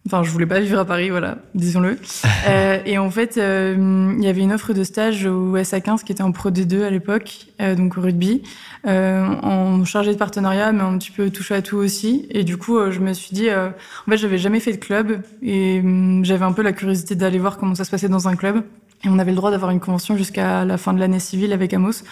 Enfin, 0.05 0.23
je 0.23 0.31
voulais 0.31 0.45
pas 0.45 0.59
vivre 0.59 0.79
à 0.79 0.85
Paris, 0.85 1.09
voilà, 1.09 1.37
disons-le. 1.55 1.97
Euh, 2.47 2.79
et 2.85 2.97
en 2.97 3.11
fait, 3.11 3.37
euh, 3.37 4.15
il 4.17 4.23
y 4.23 4.27
avait 4.27 4.39
une 4.39 4.53
offre 4.53 4.71
de 4.71 4.85
stage 4.85 5.25
au 5.25 5.57
SA15 5.57 6.03
qui 6.03 6.13
était 6.13 6.23
en 6.23 6.31
Pro 6.31 6.51
D2 6.51 6.83
à 6.83 6.89
l'époque, 6.89 7.47
euh, 7.61 7.75
donc 7.75 7.97
au 7.97 8.01
rugby, 8.01 8.43
euh, 8.87 9.25
en 9.25 9.83
chargé 9.83 10.13
de 10.13 10.17
partenariat, 10.17 10.71
mais 10.71 10.81
un 10.81 10.97
petit 10.97 11.11
peu 11.11 11.29
touche 11.29 11.51
à 11.51 11.61
tout 11.61 11.75
aussi. 11.75 12.27
Et 12.31 12.45
du 12.45 12.55
coup, 12.57 12.77
euh, 12.77 12.91
je 12.91 13.01
me 13.01 13.11
suis 13.11 13.35
dit, 13.35 13.49
euh, 13.49 13.67
en 13.67 14.11
fait, 14.11 14.17
j'avais 14.17 14.37
jamais 14.37 14.61
fait 14.61 14.71
de 14.71 14.77
club 14.77 15.21
et 15.41 15.81
hum, 15.83 16.23
j'avais 16.23 16.45
un 16.45 16.53
peu 16.53 16.61
la 16.61 16.71
curiosité 16.71 17.15
d'aller 17.15 17.39
voir 17.39 17.57
comment 17.57 17.75
ça 17.75 17.83
se 17.83 17.91
passait 17.91 18.09
dans 18.09 18.29
un 18.29 18.37
club. 18.37 18.63
Et 19.03 19.09
on 19.09 19.17
avait 19.17 19.31
le 19.31 19.37
droit 19.37 19.51
d'avoir 19.51 19.71
une 19.71 19.79
convention 19.79 20.17
jusqu'à 20.17 20.65
la 20.65 20.77
fin 20.77 20.93
de 20.93 20.99
l'année 20.99 21.19
civile 21.19 21.53
avec 21.53 21.73
Amos. 21.73 22.03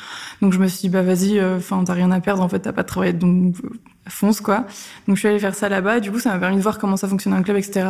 Donc 0.41 0.53
je 0.53 0.59
me 0.59 0.67
suis 0.67 0.81
dit, 0.81 0.89
bah 0.89 1.01
vas-y, 1.01 1.43
enfin, 1.43 1.83
t'as 1.83 1.93
rien 1.93 2.11
à 2.11 2.21
perdre, 2.21 2.41
en 2.41 2.47
fait, 2.47 2.59
t'as 2.59 2.71
pas 2.71 2.83
de 2.83 2.87
travail, 2.87 3.13
donc 3.13 3.55
euh, 3.63 3.69
fonce, 4.09 4.41
quoi. 4.41 4.65
Donc 5.07 5.15
je 5.15 5.19
suis 5.19 5.27
allée 5.27 5.39
faire 5.39 5.55
ça 5.55 5.69
là-bas. 5.69 5.99
Du 5.99 6.11
coup, 6.11 6.19
ça 6.19 6.31
m'a 6.31 6.39
permis 6.39 6.57
de 6.57 6.61
voir 6.61 6.77
comment 6.79 6.97
ça 6.97 7.07
fonctionnait 7.07 7.35
un 7.35 7.43
club, 7.43 7.57
etc. 7.57 7.87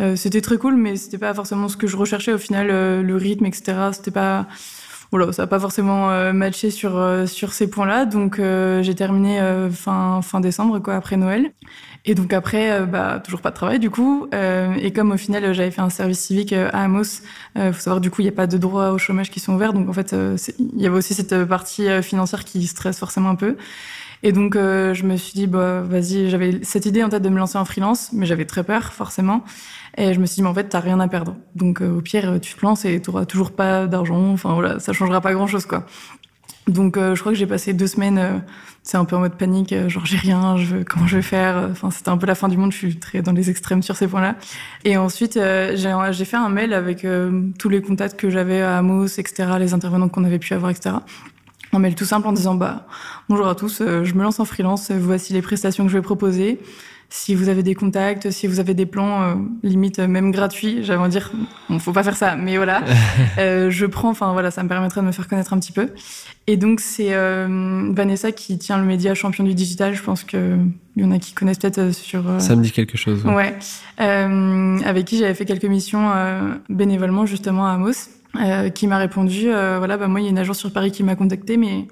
Euh, 0.00 0.16
c'était 0.16 0.40
très 0.40 0.58
cool, 0.58 0.76
mais 0.76 0.96
c'était 0.96 1.18
pas 1.18 1.32
forcément 1.34 1.68
ce 1.68 1.76
que 1.76 1.86
je 1.86 1.96
recherchais 1.96 2.32
au 2.32 2.38
final, 2.38 2.68
euh, 2.70 3.02
le 3.02 3.16
rythme, 3.16 3.46
etc. 3.46 3.90
C'était 3.92 4.10
pas. 4.10 4.46
Voilà, 5.10 5.32
ça 5.32 5.42
n'a 5.42 5.46
pas 5.46 5.60
forcément 5.60 6.10
euh, 6.10 6.32
matché 6.32 6.70
sur, 6.70 6.96
euh, 6.96 7.26
sur 7.26 7.52
ces 7.52 7.68
points-là. 7.68 8.04
Donc 8.04 8.38
euh, 8.38 8.82
j'ai 8.82 8.94
terminé 8.94 9.40
fin, 9.72 10.22
fin 10.22 10.40
décembre, 10.40 10.78
quoi, 10.78 10.94
après 10.94 11.16
Noël. 11.16 11.52
Et 12.04 12.14
donc 12.14 12.32
après, 12.32 12.84
bah, 12.86 13.20
toujours 13.24 13.40
pas 13.40 13.50
de 13.50 13.54
travail 13.54 13.78
du 13.78 13.90
coup. 13.90 14.28
Et 14.32 14.92
comme 14.92 15.12
au 15.12 15.16
final, 15.16 15.54
j'avais 15.54 15.70
fait 15.70 15.80
un 15.80 15.88
service 15.88 16.20
civique 16.20 16.52
à 16.52 16.68
Amos, 16.68 17.22
faut 17.56 17.72
savoir 17.72 18.00
du 18.00 18.10
coup, 18.10 18.20
il 18.20 18.24
n'y 18.24 18.30
a 18.30 18.32
pas 18.32 18.46
de 18.46 18.58
droits 18.58 18.90
au 18.90 18.98
chômage 18.98 19.30
qui 19.30 19.40
sont 19.40 19.54
ouverts. 19.54 19.72
Donc 19.72 19.88
en 19.88 19.92
fait, 19.94 20.14
il 20.58 20.80
y 20.80 20.86
avait 20.86 20.96
aussi 20.96 21.14
cette 21.14 21.44
partie 21.44 22.02
financière 22.02 22.44
qui 22.44 22.66
stresse 22.66 22.98
forcément 22.98 23.30
un 23.30 23.36
peu. 23.36 23.56
Et 24.22 24.32
donc 24.32 24.54
je 24.54 25.02
me 25.02 25.16
suis 25.16 25.32
dit, 25.32 25.46
bah 25.46 25.80
vas-y, 25.80 26.28
j'avais 26.28 26.60
cette 26.62 26.84
idée 26.84 27.02
en 27.02 27.08
tête 27.08 27.22
de 27.22 27.28
me 27.30 27.38
lancer 27.38 27.56
en 27.56 27.64
freelance, 27.64 28.10
mais 28.12 28.26
j'avais 28.26 28.44
très 28.44 28.64
peur 28.64 28.92
forcément. 28.92 29.42
Et 29.96 30.12
je 30.12 30.20
me 30.20 30.26
suis 30.26 30.36
dit, 30.36 30.42
mais 30.42 30.48
en 30.48 30.54
fait, 30.54 30.68
t'as 30.68 30.80
rien 30.80 31.00
à 31.00 31.08
perdre. 31.08 31.36
Donc 31.54 31.80
euh, 31.80 31.98
au 31.98 32.00
pire, 32.00 32.40
tu 32.40 32.54
te 32.54 32.64
lances 32.64 32.84
et 32.84 33.00
t'auras 33.00 33.26
toujours 33.26 33.52
pas 33.52 33.86
d'argent. 33.86 34.32
Enfin 34.32 34.54
voilà, 34.54 34.80
ça 34.80 34.92
changera 34.92 35.20
pas 35.20 35.32
grand-chose 35.32 35.66
quoi. 35.66 35.86
Donc 36.66 36.96
euh, 36.96 37.14
je 37.14 37.20
crois 37.20 37.32
que 37.32 37.38
j'ai 37.38 37.46
passé 37.46 37.74
deux 37.74 37.86
semaines, 37.86 38.16
euh, 38.18 38.38
c'est 38.82 38.96
un 38.96 39.04
peu 39.04 39.16
en 39.16 39.20
mode 39.20 39.36
panique, 39.36 39.72
euh, 39.74 39.90
genre 39.90 40.06
j'ai 40.06 40.16
rien, 40.16 40.56
je 40.56 40.76
veux, 40.76 40.84
comment 40.84 41.06
je 41.06 41.16
vais 41.16 41.22
faire? 41.22 41.68
Enfin 41.70 41.90
c'était 41.90 42.08
un 42.08 42.16
peu 42.16 42.26
la 42.26 42.34
fin 42.34 42.48
du 42.48 42.56
monde, 42.56 42.72
je 42.72 42.78
suis 42.78 42.98
très 42.98 43.20
dans 43.20 43.32
les 43.32 43.50
extrêmes 43.50 43.82
sur 43.82 43.96
ces 43.96 44.08
points-là. 44.08 44.36
Et 44.84 44.96
ensuite 44.96 45.36
euh, 45.36 45.76
j'ai 45.76 46.24
fait 46.24 46.36
un 46.38 46.48
mail 46.48 46.72
avec 46.72 47.06
tous 47.58 47.68
les 47.68 47.82
contacts 47.82 48.18
que 48.18 48.30
j'avais 48.30 48.62
à 48.62 48.78
Amos, 48.78 49.06
etc., 49.18 49.56
les 49.58 49.74
intervenants 49.74 50.08
qu'on 50.08 50.24
avait 50.24 50.38
pu 50.38 50.54
avoir, 50.54 50.70
etc. 50.70 50.96
Un 51.74 51.80
mail 51.80 51.94
tout 51.94 52.04
simple 52.06 52.28
en 52.28 52.32
disant 52.32 52.54
bah 52.54 52.86
bonjour 53.28 53.46
à 53.46 53.54
tous, 53.54 53.80
euh, 53.82 54.04
je 54.04 54.14
me 54.14 54.22
lance 54.22 54.40
en 54.40 54.44
freelance, 54.46 54.90
voici 54.90 55.34
les 55.34 55.42
prestations 55.42 55.84
que 55.84 55.90
je 55.90 55.98
vais 55.98 56.02
proposer. 56.02 56.60
Si 57.10 57.34
vous 57.34 57.48
avez 57.48 57.62
des 57.62 57.74
contacts, 57.74 58.30
si 58.30 58.46
vous 58.46 58.58
avez 58.60 58.74
des 58.74 58.86
plans, 58.86 59.22
euh, 59.22 59.34
limite 59.62 59.98
euh, 60.00 60.08
même 60.08 60.32
gratuits, 60.32 60.78
j'avais 60.82 60.98
envie 60.98 61.14
de 61.14 61.18
dire, 61.18 61.30
bon, 61.68 61.78
faut 61.78 61.92
pas 61.92 62.02
faire 62.02 62.16
ça, 62.16 62.34
mais 62.34 62.56
voilà, 62.56 62.82
euh, 63.38 63.70
je 63.70 63.86
prends, 63.86 64.10
enfin 64.10 64.32
voilà, 64.32 64.50
ça 64.50 64.62
me 64.62 64.68
permettrait 64.68 65.00
de 65.00 65.06
me 65.06 65.12
faire 65.12 65.28
connaître 65.28 65.52
un 65.52 65.58
petit 65.58 65.72
peu. 65.72 65.90
Et 66.46 66.56
donc 66.56 66.80
c'est 66.80 67.14
euh, 67.14 67.90
Vanessa 67.92 68.32
qui 68.32 68.58
tient 68.58 68.78
le 68.78 68.84
média 68.84 69.14
champion 69.14 69.44
du 69.44 69.54
digital, 69.54 69.94
je 69.94 70.02
pense 70.02 70.24
que 70.24 70.56
il 70.96 71.02
y 71.02 71.06
en 71.06 71.10
a 71.12 71.18
qui 71.18 71.32
connaissent 71.32 71.58
peut-être 71.58 71.92
sur. 71.92 72.24
Ça 72.38 72.56
me 72.56 72.62
dit 72.62 72.72
quelque 72.72 72.96
chose. 72.96 73.24
ouais. 73.24 73.56
Avec 73.98 75.04
qui 75.04 75.18
j'avais 75.18 75.34
fait 75.34 75.44
quelques 75.44 75.64
missions 75.64 76.10
bénévolement 76.68 77.26
justement 77.26 77.66
à 77.66 77.72
Amos, 77.72 78.70
qui 78.74 78.86
m'a 78.86 78.98
répondu, 78.98 79.46
voilà, 79.46 79.96
bah 79.96 80.08
moi 80.08 80.20
il 80.20 80.24
y 80.24 80.26
a 80.26 80.30
une 80.30 80.38
agence 80.38 80.58
sur 80.58 80.72
Paris 80.72 80.92
qui 80.92 81.02
m'a 81.02 81.16
contacté, 81.16 81.56
mais 81.56 81.86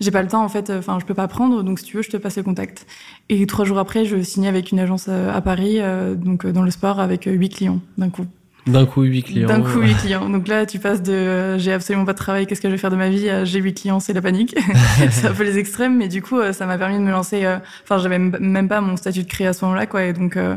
j'ai 0.00 0.10
pas 0.10 0.22
le 0.22 0.28
temps 0.28 0.44
en 0.44 0.48
fait, 0.48 0.70
enfin 0.70 0.98
je 1.00 1.04
peux 1.04 1.14
pas 1.14 1.28
prendre, 1.28 1.62
donc 1.62 1.78
si 1.78 1.84
tu 1.84 1.96
veux 1.96 2.02
je 2.02 2.10
te 2.10 2.16
passe 2.16 2.36
le 2.36 2.42
contact. 2.42 2.86
Et 3.28 3.46
trois 3.46 3.64
jours 3.64 3.78
après, 3.78 4.04
je 4.04 4.20
signais 4.22 4.48
avec 4.48 4.70
une 4.72 4.80
agence 4.80 5.06
euh, 5.08 5.32
à 5.32 5.40
Paris, 5.40 5.76
euh, 5.80 6.14
donc 6.14 6.44
euh, 6.44 6.52
dans 6.52 6.62
le 6.62 6.70
sport 6.70 7.00
avec 7.00 7.26
euh, 7.26 7.32
huit 7.32 7.50
clients 7.50 7.80
d'un 7.96 8.10
coup. 8.10 8.26
D'un 8.66 8.84
coup, 8.84 9.02
huit 9.02 9.22
clients. 9.22 9.48
D'un 9.48 9.62
coup 9.62 9.80
huit 9.80 9.94
clients. 10.00 10.28
Donc 10.28 10.46
là 10.46 10.66
tu 10.66 10.78
passes 10.78 11.02
de 11.02 11.12
euh, 11.12 11.58
j'ai 11.58 11.72
absolument 11.72 12.04
pas 12.04 12.12
de 12.12 12.18
travail, 12.18 12.46
qu'est-ce 12.46 12.60
que 12.60 12.68
je 12.68 12.72
vais 12.74 12.78
faire 12.78 12.90
de 12.90 12.96
ma 12.96 13.08
vie, 13.08 13.28
à 13.30 13.44
j'ai 13.44 13.60
huit 13.60 13.74
clients, 13.74 13.98
c'est 14.00 14.12
la 14.12 14.20
panique. 14.22 14.54
c'est 15.10 15.26
un 15.26 15.32
peu 15.32 15.42
les 15.44 15.56
extrêmes, 15.58 15.96
mais 15.96 16.08
du 16.08 16.20
coup 16.22 16.38
euh, 16.38 16.52
ça 16.52 16.66
m'a 16.66 16.76
permis 16.76 16.96
de 16.98 17.02
me 17.02 17.10
lancer. 17.10 17.44
euh, 17.44 17.58
Enfin 17.84 17.98
j'avais 17.98 18.16
m- 18.16 18.36
même 18.40 18.68
pas 18.68 18.80
mon 18.82 18.96
statut 18.96 19.22
de 19.22 19.28
créa 19.28 19.50
à 19.50 19.52
ce 19.54 19.64
moment-là 19.64 19.86
quoi, 19.86 20.04
et 20.04 20.12
donc. 20.12 20.36
euh, 20.36 20.56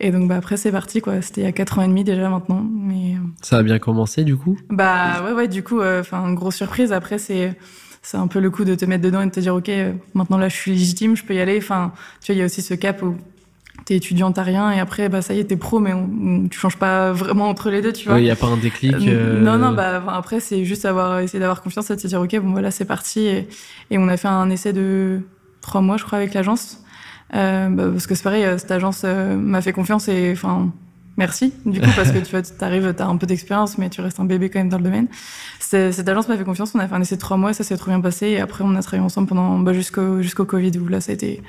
et 0.00 0.12
donc 0.12 0.28
bah 0.28 0.36
après 0.36 0.56
c'est 0.56 0.70
parti 0.70 1.00
quoi, 1.00 1.20
c'était 1.22 1.40
il 1.40 1.44
y 1.44 1.46
a 1.48 1.52
quatre 1.52 1.78
ans 1.78 1.82
et 1.82 1.88
demi 1.88 2.04
déjà 2.04 2.28
maintenant, 2.28 2.64
mais 2.72 3.14
euh, 3.14 3.18
Ça 3.42 3.58
a 3.58 3.62
bien 3.64 3.80
commencé, 3.80 4.22
du 4.22 4.36
coup? 4.36 4.56
Bah 4.70 5.24
ouais 5.24 5.32
ouais 5.32 5.48
du 5.48 5.64
coup 5.64 5.80
enfin 5.82 6.32
grosse 6.34 6.54
surprise 6.56 6.92
après 6.92 7.18
c'est 7.18 7.56
c'est 8.02 8.16
un 8.16 8.26
peu 8.26 8.40
le 8.40 8.50
coup 8.50 8.64
de 8.64 8.74
te 8.74 8.84
mettre 8.84 9.02
dedans 9.02 9.20
et 9.22 9.26
de 9.26 9.30
te 9.30 9.40
dire 9.40 9.54
ok 9.54 9.70
maintenant 10.14 10.38
là 10.38 10.48
je 10.48 10.56
suis 10.56 10.72
légitime, 10.72 11.16
je 11.16 11.24
peux 11.24 11.34
y 11.34 11.40
aller, 11.40 11.58
enfin 11.58 11.92
tu 12.20 12.32
vois 12.32 12.36
il 12.36 12.38
y 12.38 12.42
a 12.42 12.46
aussi 12.46 12.62
ce 12.62 12.74
cap 12.74 13.02
où 13.02 13.16
t'es 13.84 13.94
étudiant 13.96 14.32
t'as 14.32 14.42
rien 14.42 14.72
et 14.72 14.80
après 14.80 15.08
bah 15.08 15.22
ça 15.22 15.34
y 15.34 15.38
est 15.38 15.44
t'es 15.44 15.56
pro 15.56 15.78
mais 15.78 15.92
on- 15.92 16.48
tu 16.48 16.58
changes 16.58 16.76
pas 16.76 17.12
vraiment 17.12 17.48
entre 17.48 17.70
les 17.70 17.80
deux 17.80 17.92
tu 17.92 18.08
vois. 18.08 18.18
Il 18.18 18.24
n'y 18.24 18.30
a 18.30 18.36
pas 18.36 18.48
un 18.48 18.56
déclic. 18.56 18.94
Euh, 18.94 18.98
euh, 19.08 19.40
Non, 19.40 19.56
non, 19.58 19.72
bah, 19.72 20.00
enfin, 20.02 20.16
après, 20.16 20.40
c'est 20.40 20.64
juste 20.64 20.84
avoir, 20.84 21.20
essayer 21.20 21.38
d'avoir 21.38 21.62
confiance 21.62 21.88
et 21.90 21.96
de 21.96 22.00
se 22.00 22.06
dire, 22.08 22.20
OK, 22.20 22.36
bon, 22.40 22.50
voilà, 22.52 22.70
c'est 22.70 22.84
parti. 22.84 23.20
Et, 23.20 23.48
et 23.90 23.98
on 23.98 24.08
a 24.08 24.16
fait 24.16 24.28
un 24.28 24.50
essai 24.50 24.72
de 24.72 25.20
trois 25.60 25.80
mois, 25.80 25.96
je 25.96 26.04
crois, 26.04 26.18
avec 26.18 26.34
l'agence. 26.34 26.82
Euh, 27.34 27.68
bah, 27.68 27.84
parce 27.92 28.06
que 28.06 28.14
c'est 28.14 28.22
pareil, 28.24 28.44
cette 28.58 28.70
agence 28.70 29.02
euh, 29.04 29.36
m'a 29.36 29.60
fait 29.62 29.72
confiance 29.72 30.08
et, 30.08 30.30
enfin, 30.32 30.72
merci, 31.18 31.52
du 31.66 31.80
coup, 31.80 31.90
parce 31.94 32.10
que 32.12 32.18
tu 32.18 32.30
vois, 32.30 32.40
t'arrives, 32.42 32.94
t'as 32.96 33.06
un 33.06 33.16
peu 33.16 33.26
d'expérience, 33.26 33.76
mais 33.76 33.90
tu 33.90 34.00
restes 34.00 34.20
un 34.20 34.24
bébé 34.24 34.48
quand 34.48 34.60
même 34.60 34.70
dans 34.70 34.78
le 34.78 34.84
domaine. 34.84 35.08
Cette 35.60 36.08
agence 36.08 36.28
m'a 36.28 36.38
fait 36.38 36.44
confiance, 36.44 36.72
on 36.74 36.78
a 36.78 36.88
fait 36.88 36.94
un 36.94 37.02
essai 37.02 37.16
de 37.16 37.20
trois 37.20 37.36
mois 37.36 37.50
et 37.50 37.54
ça 37.54 37.64
s'est 37.64 37.76
trop 37.76 37.90
bien 37.90 38.00
passé. 38.00 38.28
Et 38.28 38.40
après, 38.40 38.64
on 38.64 38.74
a 38.74 38.80
travaillé 38.80 39.04
ensemble 39.04 39.28
pendant, 39.28 39.58
bah, 39.58 39.74
jusqu'au, 39.74 40.22
jusqu'au 40.22 40.46
Covid, 40.46 40.72
où 40.78 40.88
là, 40.88 41.02
ça 41.02 41.12
a 41.12 41.14
été 41.14 41.42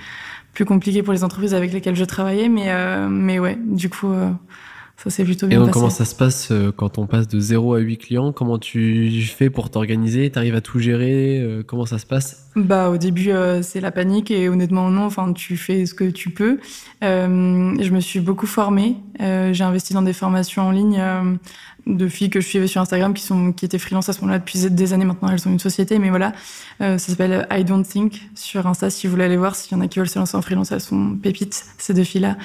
plus 0.53 0.65
compliqué 0.65 1.03
pour 1.03 1.13
les 1.13 1.23
entreprises 1.23 1.53
avec 1.53 1.71
lesquelles 1.71 1.95
je 1.95 2.03
travaillais. 2.03 2.49
Mais, 2.49 2.65
euh, 2.71 3.07
mais 3.07 3.39
ouais, 3.39 3.57
du 3.63 3.89
coup, 3.89 4.11
euh, 4.11 4.31
ça 4.97 5.09
s'est 5.09 5.23
plutôt 5.23 5.45
Et 5.45 5.49
bien 5.49 5.59
donc, 5.59 5.67
passé. 5.67 5.79
comment 5.79 5.89
ça 5.89 6.03
se 6.05 6.15
passe 6.15 6.49
euh, 6.51 6.71
quand 6.75 6.97
on 6.97 7.07
passe 7.07 7.27
de 7.27 7.39
0 7.39 7.75
à 7.75 7.79
8 7.79 7.97
clients? 7.97 8.31
Comment 8.33 8.57
tu 8.57 9.21
fais 9.21 9.49
pour 9.49 9.69
t'organiser? 9.69 10.29
T'arrives 10.29 10.55
à 10.55 10.61
tout 10.61 10.79
gérer? 10.79 11.63
Comment 11.67 11.85
ça 11.85 11.99
se 11.99 12.05
passe? 12.05 12.48
Bah, 12.65 12.89
au 12.89 12.97
début, 12.97 13.31
euh, 13.31 13.61
c'est 13.61 13.79
la 13.79 13.91
panique 13.91 14.31
et 14.31 14.49
honnêtement, 14.49 14.89
non. 14.89 15.05
Enfin, 15.05 15.31
tu 15.31 15.55
fais 15.55 15.85
ce 15.85 15.93
que 15.93 16.03
tu 16.03 16.29
peux. 16.29 16.59
Euh, 17.03 17.75
je 17.79 17.89
me 17.91 17.99
suis 18.01 18.19
beaucoup 18.19 18.47
formée. 18.47 18.97
Euh, 19.21 19.53
j'ai 19.53 19.63
investi 19.63 19.93
dans 19.93 20.01
des 20.01 20.13
formations 20.13 20.63
en 20.63 20.71
ligne 20.71 21.01
de 21.87 22.07
filles 22.07 22.29
que 22.29 22.41
je 22.41 22.47
suivais 22.47 22.67
sur 22.67 22.81
Instagram 22.81 23.13
qui 23.13 23.23
sont 23.23 23.53
qui 23.53 23.65
étaient 23.65 23.79
freelance 23.79 24.09
à 24.09 24.13
ce 24.13 24.21
moment-là 24.21 24.39
depuis 24.39 24.59
des 24.69 24.93
années 24.93 25.05
maintenant. 25.05 25.29
Elles 25.29 25.47
ont 25.47 25.51
une 25.51 25.59
société, 25.59 25.99
mais 25.99 26.09
voilà, 26.09 26.33
ça 26.79 26.97
s'appelle 26.97 27.47
I 27.49 27.63
Don't 27.63 27.83
Think 27.83 28.21
sur 28.35 28.67
Insta. 28.67 28.89
Si 28.89 29.07
vous 29.07 29.11
voulez 29.11 29.23
aller 29.23 29.37
voir, 29.37 29.55
s'il 29.55 29.75
y 29.77 29.79
en 29.79 29.83
a 29.83 29.87
qui 29.87 29.99
veulent 29.99 30.09
se 30.09 30.19
lancer 30.19 30.35
en 30.35 30.41
freelance, 30.41 30.71
elles 30.71 30.81
sont 30.81 31.15
pépites 31.15 31.65
ces 31.77 31.93
deux 31.93 32.03
filles-là. 32.03 32.37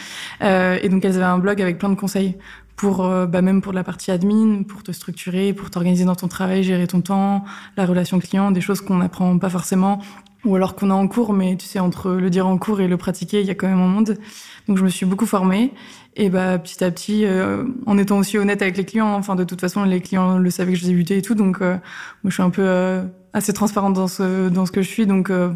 Et 0.81 0.89
donc 0.89 1.05
elles 1.05 1.17
avaient 1.17 1.25
un 1.25 1.39
blog 1.39 1.61
avec 1.61 1.79
plein 1.79 1.91
de 1.91 1.97
conseils 1.97 2.37
pour 2.77 3.05
euh, 3.05 3.27
bah, 3.27 3.43
même 3.43 3.61
pour 3.61 3.73
la 3.73 3.85
partie 3.85 4.11
admin, 4.11 4.63
pour 4.63 4.83
te 4.83 4.93
structurer, 4.93 5.53
pour 5.53 5.71
t'organiser 5.71 6.05
dans 6.05 6.17
ton 6.17 6.29
travail, 6.29 6.63
gérer 6.63 6.87
ton 6.87 7.01
temps, 7.01 7.45
la 7.77 7.87
relation 7.87 8.19
client, 8.19 8.51
des 8.51 8.61
choses 8.61 8.81
qu'on 8.81 8.97
n'apprend 8.97 9.39
pas 9.39 9.51
forcément 9.51 10.01
ou 10.45 10.57
alors 10.57 10.75
qu'on 10.75 10.91
a 10.91 10.95
en 10.95 11.09
cours, 11.09 11.33
mais 11.33 11.57
tu 11.57 11.67
sais, 11.67 11.79
entre 11.79 12.11
le 12.13 12.31
dire 12.31 12.47
en 12.47 12.59
cours 12.59 12.81
et 12.81 12.89
le 12.89 12.97
pratiquer, 12.97 13.41
il 13.41 13.47
y 13.47 13.51
a 13.51 13.55
quand 13.55 13.67
même 13.67 13.81
un 13.81 13.89
monde. 13.89 14.19
Donc 14.69 14.79
je 14.79 14.85
me 14.85 14.89
suis 14.89 15.07
beaucoup 15.07 15.27
formée. 15.27 15.73
Et 16.17 16.29
bah, 16.29 16.59
petit 16.59 16.85
à 16.85 16.91
petit, 16.91 17.25
euh, 17.25 17.65
en 17.87 17.99
étant 17.99 18.19
aussi 18.19 18.39
honnête 18.39 18.63
avec 18.63 18.77
les 18.77 18.85
clients, 18.85 19.15
enfin, 19.15 19.35
de 19.35 19.45
toute 19.45 19.61
façon, 19.61 19.85
les 19.85 20.01
clients 20.01 20.39
le 20.39 20.51
savaient 20.51 20.73
que 20.73 20.79
je 20.79 20.87
débutais 20.87 21.19
et 21.19 21.23
tout. 21.23 21.35
Donc, 21.35 21.61
euh, 21.61 21.73
moi, 22.23 22.31
je 22.31 22.35
suis 22.35 22.43
un 22.43 22.51
peu 22.51 22.63
euh, 22.65 23.03
assez 23.35 23.53
transparente 23.53 23.93
dans 23.93 24.09
ce, 24.09 24.49
dans 24.49 24.65
ce 24.65 24.73
que 24.73 24.81
je 24.81 24.89
suis. 24.89 25.07
Donc, 25.07 25.29
euh, 25.29 25.51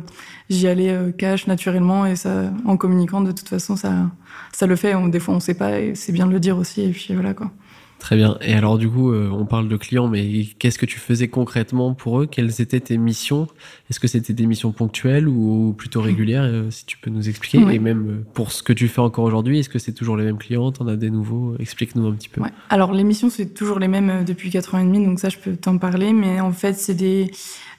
j'y 0.51 0.67
allais 0.67 0.91
euh, 0.91 1.13
cash 1.13 1.47
naturellement 1.47 2.05
et 2.05 2.17
ça, 2.17 2.51
en 2.67 2.77
communiquant, 2.77 3.23
de 3.23 3.33
toute 3.33 3.49
façon, 3.49 3.77
ça, 3.77 4.11
ça 4.53 4.67
le 4.67 4.77
fait. 4.77 4.95
On, 4.95 5.09
des 5.09 5.21
fois, 5.21 5.35
on 5.35 5.41
sait 5.41 5.55
pas 5.55 5.79
et 5.79 5.95
c'est 5.95 6.13
bien 6.13 6.27
de 6.27 6.33
le 6.33 6.41
dire 6.41 6.59
aussi. 6.59 6.83
Et 6.83 6.91
puis 6.91 7.15
voilà, 7.15 7.33
quoi. 7.33 7.51
Très 7.99 8.17
bien. 8.17 8.39
Et 8.41 8.55
alors, 8.55 8.79
du 8.79 8.89
coup, 8.89 9.13
euh, 9.13 9.29
on 9.31 9.45
parle 9.45 9.69
de 9.69 9.77
clients, 9.77 10.09
mais 10.09 10.45
qu'est-ce 10.59 10.79
que 10.79 10.87
tu 10.87 10.99
faisais 10.99 11.29
concrètement 11.29 11.95
pour 11.95 12.21
eux? 12.21 12.27
Quelles 12.27 12.61
étaient 12.61 12.81
tes 12.81 12.97
missions? 12.97 13.49
Est-ce 13.91 13.99
que 13.99 14.07
c'était 14.07 14.33
des 14.33 14.47
missions 14.47 14.73
ponctuelles 14.73 15.29
ou 15.29 15.75
plutôt 15.77 16.01
régulières 16.01 16.45
euh, 16.45 16.71
Si 16.71 16.87
tu 16.87 16.97
peux 16.97 17.11
nous 17.11 17.29
expliquer? 17.29 17.59
Et 17.59 17.79
même 17.79 18.09
euh, 18.09 18.27
pour 18.35 18.53
ce 18.53 18.63
que 18.63 18.73
tu 18.73 18.89
fais 18.89 19.01
encore 19.01 19.25
aujourd'hui, 19.25 19.59
est-ce 19.59 19.69
que 19.69 19.79
c'est 19.79 19.93
toujours 19.93 20.17
les 20.17 20.25
mêmes 20.25 20.39
clients? 20.39 20.71
T'en 20.71 20.87
as 20.87 20.97
des 20.97 21.11
nouveaux? 21.11 21.57
Explique-nous 21.59 22.07
un 22.07 22.13
petit 22.13 22.29
peu. 22.29 22.41
Ouais. 22.41 22.53
Alors 22.71 22.93
les 22.93 23.05
missions 23.05 23.31
c'est 23.31 23.53
toujours 23.53 23.79
les 23.79 23.89
mêmes 23.89 24.25
depuis 24.25 24.51
4 24.51 24.75
ans 24.75 24.79
et 24.79 24.85
demi, 24.85 25.05
donc 25.05 25.19
ça 25.19 25.29
je 25.29 25.39
peux 25.39 25.57
t'en 25.57 25.79
parler, 25.79 26.13
mais 26.13 26.41
en 26.41 26.53
fait 26.53 26.75
c'est 26.75 26.95
des 26.95 27.31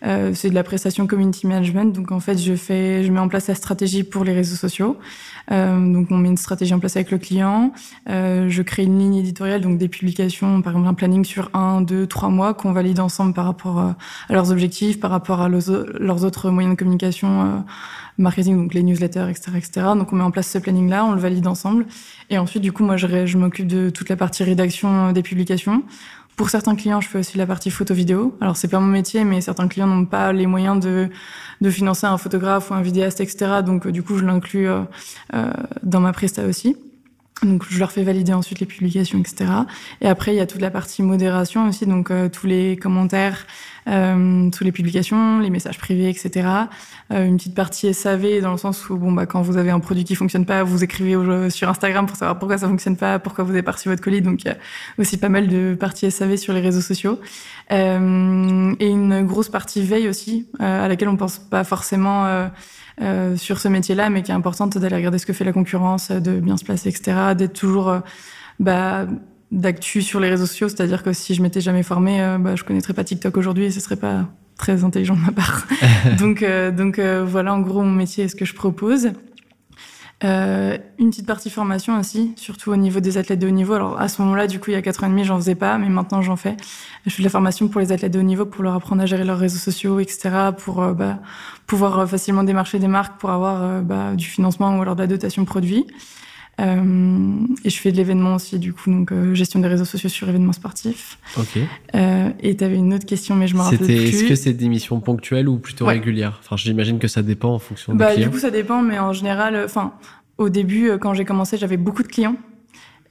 euh, 0.06 0.32
c'est 0.34 0.50
de 0.50 0.56
la 0.56 0.64
prestation 0.64 1.08
community 1.08 1.46
management, 1.46 1.94
donc 1.94 2.12
en 2.12 2.22
fait 2.22 2.38
je 2.38 2.56
fais 2.56 3.04
je 3.04 3.12
mets 3.12 3.20
en 3.20 3.28
place 3.28 3.48
la 3.48 3.56
stratégie 3.56 4.04
pour 4.04 4.24
les 4.24 4.34
réseaux 4.34 4.56
sociaux, 4.56 4.98
donc 5.50 6.08
on 6.12 6.18
met 6.18 6.30
une 6.30 6.38
stratégie 6.38 6.74
en 6.74 6.80
place 6.80 6.96
avec 6.96 7.12
le 7.12 7.18
client, 7.18 7.74
euh, 8.10 8.50
je 8.50 8.62
crée 8.62 8.84
une 8.84 9.00
ligne 9.00 9.16
éditoriale, 9.16 9.62
donc 9.62 9.78
des 9.78 9.88
publications, 9.88 10.62
par 10.62 10.74
exemple 10.74 10.88
un 10.88 10.94
planning 10.94 11.26
sur 11.26 11.50
un, 11.54 11.82
deux, 11.82 12.06
trois 12.08 12.30
mois 12.30 12.54
qu'on 12.54 12.72
valide 12.72 13.00
ensemble 13.00 13.34
par 13.34 13.46
rapport 13.46 13.80
euh, 13.80 13.92
à 14.30 14.34
leurs 14.34 14.52
objectifs, 14.52 15.00
par 15.00 15.12
rapport 15.12 15.42
à 15.42 15.50
leurs, 15.50 16.24
autres 16.24 16.50
moyens 16.52 16.76
de 16.76 16.80
communication. 16.80 17.42
Euh, 17.42 17.60
marketing, 18.20 18.58
donc 18.58 18.74
les 18.74 18.84
newsletters, 18.84 19.30
etc., 19.30 19.52
etc. 19.56 19.72
Donc 19.96 20.14
on 20.14 20.18
met 20.18 20.24
en 20.24 20.32
place 20.32 20.48
ce 20.48 20.58
planning-là, 20.58 21.06
on 21.06 21.14
le 21.14 21.20
valide 21.20 21.48
ensemble. 21.48 21.86
Et 22.30 22.38
ensuite, 22.38 22.62
du 22.62 22.72
coup, 22.72 22.84
moi, 22.84 22.98
je, 22.98 23.26
je 23.26 23.38
m'occupe 23.38 23.68
de 23.68 23.90
toute 23.90 24.10
la 24.10 24.16
partie 24.16 24.44
rédaction 24.44 25.08
euh, 25.08 25.12
des 25.14 25.24
publications. 25.24 25.84
Pour 26.40 26.50
certains 26.50 26.78
clients, 26.78 27.02
je 27.02 27.10
fais 27.10 27.20
aussi 27.20 27.38
la 27.38 27.46
partie 27.46 27.70
photo-vidéo. 27.70 28.34
Alors, 28.40 28.56
c'est 28.56 28.70
pas 28.70 28.80
mon 28.80 28.88
métier, 28.88 29.26
mais 29.26 29.42
certains 29.42 29.68
clients 29.68 29.88
n'ont 29.88 30.06
pas 30.06 30.32
les 30.32 30.46
moyens 30.46 30.80
de, 30.80 31.10
de 31.60 31.70
financer 31.70 32.08
un 32.08 32.18
photographe 32.18 32.72
ou 32.72 32.76
un 32.76 32.82
vidéaste, 32.82 33.20
etc. 33.20 33.62
Donc, 33.62 33.86
euh, 33.86 33.92
du 33.92 34.04
coup, 34.04 34.18
je 34.18 34.24
l'inclus 34.24 34.70
euh, 34.70 34.84
euh, 35.34 35.52
dans 35.84 36.00
ma 36.00 36.14
presta 36.14 36.46
aussi. 36.46 36.78
Donc, 37.44 37.64
je 37.70 37.80
leur 37.80 37.92
fais 37.92 38.04
valider 38.04 38.34
ensuite 38.34 38.60
les 38.60 38.66
publications, 38.66 39.20
etc. 39.20 39.52
Et 40.02 40.08
après, 40.08 40.34
il 40.34 40.38
y 40.38 40.42
a 40.42 40.46
toute 40.46 40.62
la 40.62 40.72
partie 40.72 41.02
modération 41.04 41.68
aussi, 41.68 41.86
donc 41.86 42.12
euh, 42.12 42.28
tous 42.28 42.48
les 42.48 42.76
commentaires, 42.76 43.46
euh, 43.88 44.50
toutes 44.50 44.66
les 44.66 44.72
publications, 44.72 45.40
les 45.40 45.50
messages 45.50 45.78
privés, 45.78 46.10
etc. 46.10 46.48
Euh, 47.12 47.26
une 47.26 47.38
petite 47.38 47.56
partie 47.56 47.94
SAV 47.94 48.42
dans 48.42 48.52
le 48.52 48.58
sens 48.58 48.90
où, 48.90 48.98
bon, 48.98 49.12
bah, 49.12 49.26
quand 49.26 49.42
vous 49.42 49.58
avez 49.58 49.72
un 49.72 49.80
produit 49.80 50.04
qui 50.04 50.16
fonctionne 50.16 50.46
pas, 50.46 50.64
vous 50.64 50.84
écrivez 50.84 51.50
sur 51.50 51.70
Instagram 51.70 52.06
pour 52.06 52.18
savoir 52.18 52.38
pourquoi 52.38 52.58
ça 52.58 52.68
fonctionne 52.68 52.98
pas, 52.98 53.20
pourquoi 53.20 53.44
vous 53.44 53.52
avez 53.52 53.64
pas 53.64 53.72
reçu 53.72 53.90
votre 53.90 54.02
colis. 54.02 54.22
Donc, 54.22 54.44
il 54.44 54.48
y 54.48 54.52
a 54.52 54.58
aussi 54.98 55.18
pas 55.18 55.30
mal 55.30 55.48
de 55.48 55.76
parties 55.80 56.12
SAV 56.12 56.36
sur 56.36 56.54
les 56.54 56.62
réseaux 56.62 56.82
sociaux. 56.82 57.20
Euh, 57.72 58.76
et 58.80 58.88
une 58.88 59.26
grosse 59.26 59.50
partie 59.50 59.82
veille 59.82 60.10
aussi, 60.10 60.48
euh, 60.62 60.86
à 60.86 60.88
laquelle 60.88 61.10
on 61.10 61.18
pense 61.18 61.40
pas 61.40 61.64
forcément 61.64 62.50
euh, 63.02 63.38
sur 63.38 63.60
ce 63.60 63.68
métier-là, 63.68 64.10
mais 64.10 64.24
qui 64.24 64.32
est 64.32 64.36
importante 64.36 64.78
d'aller 64.78 64.96
regarder 64.96 65.18
ce 65.18 65.26
que 65.26 65.34
fait 65.34 65.46
la 65.46 65.54
concurrence, 65.54 66.12
de 66.12 66.40
bien 66.40 66.58
se 66.58 66.66
placer, 66.66 66.90
etc. 66.90 67.34
D'être 67.38 67.54
toujours 67.54 67.90
euh, 67.90 68.00
bah, 68.60 69.08
d'actu 69.52 70.02
sur 70.02 70.20
les 70.20 70.30
réseaux 70.30 70.46
sociaux, 70.46 70.70
c'est-à-dire 70.70 71.04
que 71.04 71.14
si 71.14 71.34
je 71.34 71.42
m'étais 71.42 71.62
jamais 71.62 71.84
formée, 71.84 72.22
euh, 72.22 72.38
bah, 72.38 72.56
je 72.56 72.64
connaîtrais 72.64 72.94
pas 72.94 73.04
TikTok 73.04 73.38
aujourd'hui 73.38 73.66
et 73.66 73.72
ce 73.72 73.80
serait 73.80 73.96
pas 73.96 74.28
très 74.58 74.84
intelligent 74.84 75.16
de 75.16 75.22
ma 75.22 75.32
part. 75.32 75.66
donc 76.20 76.44
euh, 76.44 76.72
donc 76.72 77.00
voilà 77.00 77.54
en 77.54 77.62
gros 77.62 77.82
mon 77.82 77.92
métier 77.92 78.26
et 78.26 78.28
ce 78.28 78.36
que 78.36 78.46
je 78.46 78.54
propose. 78.54 79.12
Euh, 80.26 80.78
une 80.98 81.12
petite 81.12 81.26
partie 81.28 81.50
formation 81.50 81.98
aussi, 81.98 82.34
surtout 82.36 82.72
au 82.72 82.76
niveau 82.76 83.00
des 83.00 83.18
athlètes 83.18 83.40
de 83.40 83.48
haut 83.48 83.52
niveau. 83.52 83.74
Alors 83.74 84.00
à 84.00 84.10
ce 84.10 84.22
moment-là, 84.22 84.48
du 84.48 84.60
coup, 84.60 84.70
il 84.70 84.74
y 84.74 84.78
a 84.78 84.82
4 84.82 85.04
ans 85.04 85.08
et 85.08 85.10
demi, 85.10 85.24
j'en 85.24 85.38
faisais 85.38 85.56
pas, 85.56 85.78
mais 85.78 85.88
maintenant 85.88 86.22
j'en 86.22 86.36
fais. 86.36 86.58
Je 87.06 87.12
fais 87.12 87.22
de 87.22 87.28
la 87.28 87.30
formation 87.30 87.70
pour 87.70 87.80
les 87.80 87.94
athlètes 87.94 88.12
de 88.12 88.20
haut 88.20 88.24
niveau, 88.24 88.46
pour 88.46 88.64
leur 88.64 88.76
apprendre 88.76 89.02
à 89.02 89.06
gérer 89.06 89.24
leurs 89.24 89.40
réseaux 89.40 89.58
sociaux, 89.58 90.00
etc., 90.00 90.30
pour 90.58 90.84
euh, 90.84 90.94
bah, 90.94 91.20
pouvoir 91.68 92.00
euh, 92.00 92.06
facilement 92.06 92.44
démarcher 92.44 92.80
des 92.80 92.90
marques, 92.90 93.18
pour 93.18 93.30
avoir 93.30 93.64
euh, 93.64 93.82
bah, 93.82 94.14
du 94.16 94.26
financement 94.26 94.78
ou 94.78 94.82
alors 94.82 94.96
de 94.96 95.02
la 95.02 95.08
dotation 95.08 95.46
produit. 95.46 95.88
Euh, 96.60 97.38
et 97.64 97.70
je 97.70 97.80
fais 97.80 97.92
de 97.92 97.98
l'événement 97.98 98.36
aussi, 98.36 98.60
du 98.60 98.74
coup, 98.74 98.92
donc 98.92 99.12
euh, 99.12 99.34
gestion 99.34 99.60
des 99.60 99.68
réseaux 99.68 99.86
sociaux 99.86 100.10
sur 100.10 100.28
événements 100.28 100.52
sportifs. 100.54 101.18
Ok. 101.38 101.58
Euh, 101.96 102.30
et 102.42 102.58
tu 102.58 102.64
avais 102.64 102.76
une 102.76 102.94
autre 102.94 103.06
question, 103.06 103.36
mais 103.36 103.48
je 103.48 103.56
me 103.56 103.62
rappelle 103.62 103.80
C'était, 103.80 103.96
plus. 103.96 104.08
est-ce 104.10 104.24
que 104.26 104.36
c'est 104.36 104.54
des 104.54 104.68
missions 104.68 105.00
ponctuelles 105.00 105.48
ou 105.48 105.58
plutôt 105.58 105.86
Ouais. 105.86 105.94
régulières? 105.94 106.40
Enfin, 106.44 106.58
j'imagine 106.58 107.00
que 107.00 107.08
ça 107.08 107.22
dépend 107.22 107.54
en 107.54 107.60
fonction 107.60 107.94
des 107.94 108.00
Bah, 108.00 108.14
clients. 108.14 108.28
du 108.28 108.34
coup, 108.34 108.40
ça 108.40 108.52
dépend, 108.52 108.82
mais 108.82 109.00
en 109.00 109.14
général, 109.14 109.62
enfin, 109.64 109.94
au 110.38 110.50
début, 110.50 110.92
quand 111.00 111.14
j'ai 111.14 111.24
commencé, 111.26 111.58
j'avais 111.58 111.78
beaucoup 111.78 112.04
de 112.04 112.08
clients. 112.10 112.36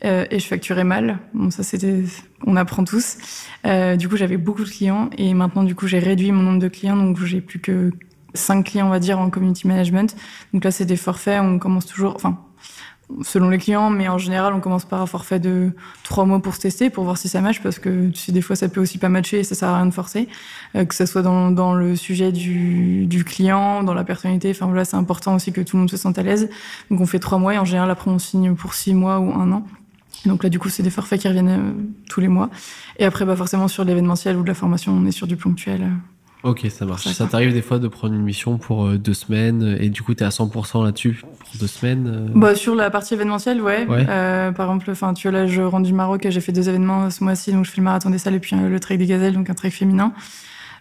et 0.02 0.38
je 0.38 0.46
facturais 0.46 0.84
mal. 0.84 1.18
Bon, 1.34 1.50
ça, 1.50 1.62
c'était, 1.64 2.04
on 2.46 2.54
apprend 2.54 2.84
tous. 2.84 3.16
Du 3.98 4.08
coup, 4.08 4.16
j'avais 4.16 4.36
beaucoup 4.36 4.62
de 4.64 4.68
clients. 4.70 5.10
Et 5.18 5.34
maintenant, 5.34 5.64
du 5.64 5.74
coup, 5.74 5.86
j'ai 5.88 5.98
réduit 5.98 6.30
mon 6.32 6.42
nombre 6.42 6.60
de 6.60 6.68
clients. 6.68 6.96
Donc, 6.96 7.18
j'ai 7.24 7.40
plus 7.40 7.58
que 7.58 7.90
5 8.34 8.62
clients, 8.64 8.86
on 8.86 8.90
va 8.90 9.00
dire, 9.00 9.18
en 9.18 9.28
community 9.30 9.66
management. 9.66 10.14
Donc 10.52 10.62
là, 10.64 10.70
c'est 10.70 10.84
des 10.84 10.96
forfaits. 10.96 11.40
On 11.42 11.58
commence 11.58 11.86
toujours, 11.86 12.14
enfin, 12.14 12.38
selon 13.22 13.48
les 13.48 13.58
clients, 13.58 13.90
mais 13.90 14.08
en 14.08 14.18
général, 14.18 14.52
on 14.54 14.60
commence 14.60 14.84
par 14.84 15.00
un 15.00 15.06
forfait 15.06 15.40
de 15.40 15.72
3 16.04 16.26
mois 16.26 16.40
pour 16.40 16.54
se 16.54 16.60
tester, 16.60 16.90
pour 16.90 17.04
voir 17.04 17.16
si 17.16 17.28
ça 17.28 17.40
match, 17.40 17.60
parce 17.62 17.78
que 17.78 18.10
tu 18.10 18.32
des 18.32 18.42
fois, 18.42 18.56
ça 18.56 18.68
peut 18.68 18.80
aussi 18.80 18.98
pas 18.98 19.08
matcher 19.08 19.40
et 19.40 19.44
ça 19.44 19.54
sert 19.54 19.68
à 19.68 19.76
rien 19.76 19.86
de 19.86 19.94
forcer. 19.94 20.28
Euh, 20.76 20.84
que 20.84 20.94
ce 20.94 21.06
soit 21.06 21.22
dans, 21.22 21.50
dans 21.50 21.74
le 21.74 21.96
sujet 21.96 22.32
du, 22.32 23.06
du 23.06 23.24
client, 23.24 23.82
dans 23.82 23.94
la 23.94 24.04
personnalité. 24.04 24.50
Enfin 24.50 24.66
voilà, 24.66 24.84
c'est 24.84 24.96
important 24.96 25.34
aussi 25.34 25.52
que 25.52 25.60
tout 25.60 25.76
le 25.76 25.80
monde 25.80 25.90
se 25.90 25.96
sente 25.96 26.18
à 26.18 26.22
l'aise. 26.22 26.50
Donc 26.90 27.00
on 27.00 27.06
fait 27.06 27.18
trois 27.18 27.38
mois 27.38 27.54
et 27.54 27.58
en 27.58 27.64
général 27.64 27.90
après 27.90 28.10
on 28.10 28.18
signe 28.18 28.54
pour 28.54 28.74
six 28.74 28.94
mois 28.94 29.18
ou 29.20 29.32
un 29.32 29.50
an. 29.52 29.66
Donc 30.26 30.42
là 30.42 30.50
du 30.50 30.58
coup 30.58 30.68
c'est 30.68 30.82
des 30.82 30.90
forfaits 30.90 31.20
qui 31.20 31.28
reviennent 31.28 31.48
euh, 31.48 31.72
tous 32.08 32.20
les 32.20 32.28
mois. 32.28 32.50
Et 32.98 33.04
après 33.04 33.24
bah 33.24 33.36
forcément 33.36 33.68
sur 33.68 33.84
l'événementiel 33.84 34.36
ou 34.36 34.42
de 34.42 34.48
la 34.48 34.54
formation 34.54 34.92
on 34.92 35.06
est 35.06 35.12
sur 35.12 35.26
du 35.26 35.36
ponctuel. 35.36 35.82
euh. 35.82 36.17
Ok, 36.44 36.66
ça 36.70 36.86
marche. 36.86 37.08
Ça, 37.08 37.26
t'arrive 37.26 37.52
des 37.52 37.62
fois 37.62 37.78
de 37.78 37.88
prendre 37.88 38.14
une 38.14 38.22
mission 38.22 38.58
pour 38.58 38.86
euh, 38.86 38.96
deux 38.96 39.14
semaines 39.14 39.76
et 39.80 39.88
du 39.88 40.02
coup 40.02 40.14
t'es 40.14 40.24
à 40.24 40.28
100% 40.28 40.84
là-dessus 40.84 41.20
pour 41.38 41.48
deux 41.58 41.66
semaines 41.66 42.06
euh, 42.06 42.32
Bah 42.34 42.54
sur 42.54 42.76
la 42.76 42.90
partie 42.90 43.14
événementielle 43.14 43.60
ouais. 43.60 43.86
Ouais. 43.86 44.06
Euh, 44.08 44.52
par 44.52 44.66
exemple 44.66 45.14
tu 45.16 45.28
vois 45.28 45.38
là 45.38 45.46
je 45.46 45.62
rentre 45.62 45.86
du 45.86 45.92
Maroc 45.92 46.24
et 46.24 46.30
j'ai 46.30 46.40
fait 46.40 46.52
deux 46.52 46.68
événements 46.68 47.06
euh, 47.06 47.10
ce 47.10 47.24
mois-ci 47.24 47.52
donc 47.52 47.64
je 47.64 47.70
fais 47.72 47.78
le 47.78 47.82
marathon 47.82 48.10
des 48.10 48.18
salles 48.18 48.36
et 48.36 48.38
puis 48.38 48.54
euh, 48.54 48.68
le 48.68 48.78
trek 48.80 48.98
des 48.98 49.06
gazelles 49.06 49.34
donc 49.34 49.50
un 49.50 49.54
trek 49.54 49.70
féminin. 49.70 50.12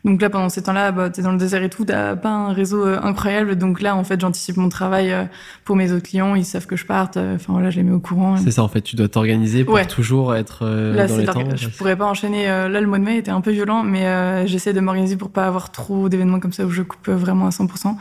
Donc 0.05 0.21
là, 0.21 0.29
pendant 0.29 0.49
ces 0.49 0.61
temps-là, 0.63 0.91
bah, 0.91 1.09
t'es 1.09 1.21
dans 1.21 1.31
le 1.31 1.37
désert 1.37 1.63
et 1.63 1.69
tout, 1.69 1.83
t'as 1.85 2.15
pas 2.15 2.29
un 2.29 2.53
réseau 2.53 2.85
euh, 2.85 2.99
incroyable. 3.01 3.55
Donc 3.55 3.81
là, 3.81 3.95
en 3.95 4.03
fait, 4.03 4.19
j'anticipe 4.21 4.57
mon 4.57 4.69
travail 4.69 5.11
euh, 5.11 5.23
pour 5.65 5.75
mes 5.75 5.91
autres 5.91 6.03
clients. 6.07 6.35
Ils 6.35 6.45
savent 6.45 6.65
que 6.67 6.75
je 6.75 6.85
parte. 6.85 7.17
euh, 7.17 7.35
Enfin 7.35 7.53
voilà, 7.53 7.69
je 7.69 7.77
les 7.77 7.83
mets 7.83 7.91
au 7.91 7.99
courant. 7.99 8.37
C'est 8.37 8.51
ça 8.51 8.63
en 8.63 8.67
fait, 8.67 8.81
tu 8.81 8.95
dois 8.95 9.07
t'organiser 9.09 9.63
pour 9.65 9.73
Ouais. 9.75 9.85
toujours 9.85 10.35
être 10.35 10.59
euh, 10.65 10.93
Là, 10.93 11.07
dans 11.07 11.15
c'est 11.15 11.21
les 11.21 11.25
temps. 11.27 11.43
je 11.55 11.67
pourrais 11.69 11.95
pas 11.95 12.05
enchaîner. 12.05 12.45
là, 12.47 12.67
le 12.81 12.87
mois 12.87 12.99
de 12.99 13.03
mai 13.03 13.17
était 13.17 13.31
un 13.31 13.41
peu 13.41 13.51
violent, 13.51 13.83
mais 13.83 14.05
euh, 14.05 14.45
j'essaie 14.47 14.73
de 14.73 14.79
m'organiser 14.79 15.17
pour 15.17 15.29
pas 15.31 15.45
avoir 15.47 15.71
trop 15.71 16.09
d'événements 16.09 16.39
comme 16.39 16.53
ça 16.53 16.65
où 16.65 16.69
je 16.69 16.81
coupe 16.83 17.09
vraiment 17.09 17.47
à 17.47 17.49
100%. 17.49 17.95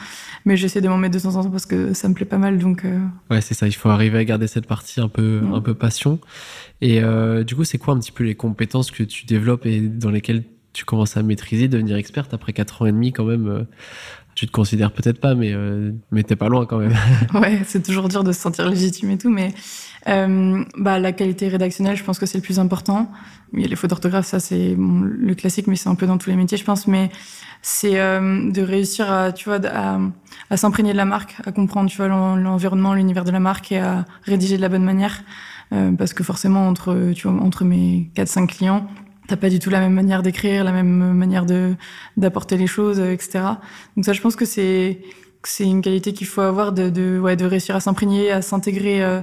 Mais 0.44 0.56
j'essaie 0.56 0.80
de 0.80 0.88
m'en 0.88 0.98
mettre 0.98 1.14
de 1.16 1.20
temps 1.22 1.34
en 1.36 1.42
temps 1.44 1.50
parce 1.50 1.66
que 1.66 1.92
ça 1.94 2.08
me 2.08 2.14
plaît 2.14 2.24
pas 2.26 2.38
mal. 2.38 2.58
Donc 2.58 2.84
euh, 2.84 2.98
Ouais, 3.30 3.40
c'est 3.40 3.54
ça. 3.54 3.66
Il 3.66 3.72
faut 3.72 3.88
arriver 3.88 4.18
à 4.18 4.24
garder 4.24 4.46
cette 4.46 4.66
partie 4.66 5.00
un 5.00 5.08
peu, 5.08 5.40
un 5.52 5.60
peu 5.60 5.74
passion. 5.74 6.20
Et 6.80 7.02
euh, 7.02 7.42
du 7.42 7.56
coup, 7.56 7.64
c'est 7.64 7.78
quoi 7.78 7.94
un 7.94 7.98
petit 7.98 8.12
peu 8.12 8.22
les 8.24 8.34
compétences 8.34 8.90
que 8.90 9.02
tu 9.02 9.24
développes 9.26 9.64
et 9.66 9.80
dans 9.80 10.10
lesquelles 10.10 10.44
tu 10.76 10.84
commences 10.84 11.16
à 11.16 11.22
maîtriser, 11.22 11.68
devenir 11.68 11.96
experte 11.96 12.34
après 12.34 12.52
4 12.52 12.82
ans 12.82 12.86
et 12.86 12.92
demi 12.92 13.10
quand 13.12 13.24
même 13.24 13.48
euh, 13.48 13.62
Tu 14.34 14.46
te 14.46 14.52
considères 14.52 14.92
peut-être 14.92 15.18
pas, 15.20 15.34
mais, 15.34 15.52
euh, 15.54 15.92
mais 16.10 16.22
t'es 16.22 16.36
pas 16.36 16.48
loin 16.50 16.66
quand 16.66 16.76
même. 16.78 16.94
ouais, 17.34 17.62
c'est 17.64 17.82
toujours 17.82 18.08
dur 18.10 18.22
de 18.24 18.32
se 18.32 18.40
sentir 18.40 18.68
légitime 18.68 19.10
et 19.10 19.16
tout, 19.16 19.30
mais 19.30 19.54
euh, 20.08 20.62
bah, 20.76 20.98
la 20.98 21.12
qualité 21.12 21.48
rédactionnelle, 21.48 21.96
je 21.96 22.04
pense 22.04 22.18
que 22.18 22.26
c'est 22.26 22.36
le 22.36 22.42
plus 22.42 22.58
important. 22.58 23.10
Il 23.54 23.62
y 23.62 23.64
a 23.64 23.68
les 23.68 23.76
fautes 23.76 23.88
d'orthographe, 23.88 24.26
ça 24.26 24.38
c'est 24.38 24.76
le 24.76 25.34
classique, 25.34 25.66
mais 25.66 25.76
c'est 25.76 25.88
un 25.88 25.94
peu 25.94 26.06
dans 26.06 26.18
tous 26.18 26.28
les 26.28 26.36
métiers, 26.36 26.58
je 26.58 26.64
pense. 26.64 26.86
Mais 26.86 27.08
c'est 27.62 27.98
euh, 27.98 28.50
de 28.52 28.60
réussir 28.60 29.10
à, 29.10 29.32
tu 29.32 29.48
vois, 29.48 29.64
à, 29.66 29.98
à 30.50 30.56
s'imprégner 30.58 30.92
de 30.92 30.96
la 30.98 31.06
marque, 31.06 31.36
à 31.46 31.52
comprendre, 31.52 31.88
tu 31.88 31.96
vois, 31.96 32.08
l'en- 32.08 32.36
l'environnement, 32.36 32.92
l'univers 32.92 33.24
de 33.24 33.30
la 33.30 33.40
marque 33.40 33.72
et 33.72 33.78
à 33.78 34.04
rédiger 34.24 34.56
de 34.58 34.62
la 34.62 34.68
bonne 34.68 34.84
manière. 34.84 35.22
parce 35.98 36.12
que 36.12 36.22
forcément, 36.22 36.68
entre 36.68 37.64
mes 37.64 38.10
4-5 38.14 38.46
clients, 38.48 38.86
t'as 39.26 39.36
pas 39.36 39.50
du 39.50 39.58
tout 39.58 39.70
la 39.70 39.80
même 39.80 39.92
manière 39.92 40.22
d'écrire, 40.22 40.64
la 40.64 40.72
même 40.72 41.14
manière 41.14 41.46
de 41.46 41.74
d'apporter 42.16 42.56
les 42.56 42.66
choses, 42.66 43.00
etc. 43.00 43.44
Donc 43.96 44.04
ça, 44.04 44.12
je 44.12 44.20
pense 44.20 44.36
que 44.36 44.44
c'est 44.44 45.00
c'est 45.44 45.64
une 45.64 45.82
qualité 45.82 46.12
qu'il 46.12 46.26
faut 46.26 46.40
avoir 46.40 46.72
de 46.72 46.90
de, 46.90 47.18
ouais, 47.18 47.36
de 47.36 47.44
réussir 47.44 47.76
à 47.76 47.80
s'imprégner, 47.80 48.30
à 48.30 48.42
s'intégrer 48.42 49.02
euh, 49.04 49.20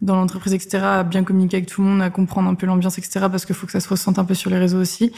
dans 0.00 0.16
l'entreprise, 0.16 0.54
etc. 0.54 0.78
À 0.84 1.02
bien 1.04 1.24
communiquer 1.24 1.58
avec 1.58 1.68
tout 1.68 1.82
le 1.82 1.88
monde, 1.88 2.02
à 2.02 2.10
comprendre 2.10 2.48
un 2.48 2.54
peu 2.54 2.66
l'ambiance, 2.66 2.98
etc. 2.98 3.26
Parce 3.30 3.44
qu'il 3.44 3.54
faut 3.54 3.66
que 3.66 3.72
ça 3.72 3.80
se 3.80 3.88
ressente 3.88 4.18
un 4.18 4.24
peu 4.24 4.34
sur 4.34 4.50
les 4.50 4.58
réseaux 4.58 4.80
aussi. 4.80 5.12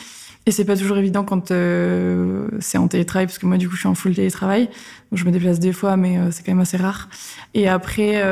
Et 0.46 0.50
c'est 0.50 0.66
pas 0.66 0.76
toujours 0.76 0.98
évident 0.98 1.24
quand 1.24 1.50
euh, 1.52 2.48
c'est 2.60 2.76
en 2.76 2.86
télétravail, 2.86 3.26
parce 3.26 3.38
que 3.38 3.46
moi, 3.46 3.56
du 3.56 3.66
coup, 3.66 3.76
je 3.76 3.80
suis 3.80 3.88
en 3.88 3.94
full 3.94 4.14
télétravail. 4.14 4.66
Donc, 4.66 5.18
je 5.18 5.24
me 5.24 5.30
déplace 5.30 5.58
des 5.58 5.72
fois, 5.72 5.96
mais 5.96 6.18
euh, 6.18 6.30
c'est 6.30 6.44
quand 6.44 6.52
même 6.52 6.60
assez 6.60 6.76
rare. 6.76 7.08
Et 7.54 7.66
après, 7.66 8.22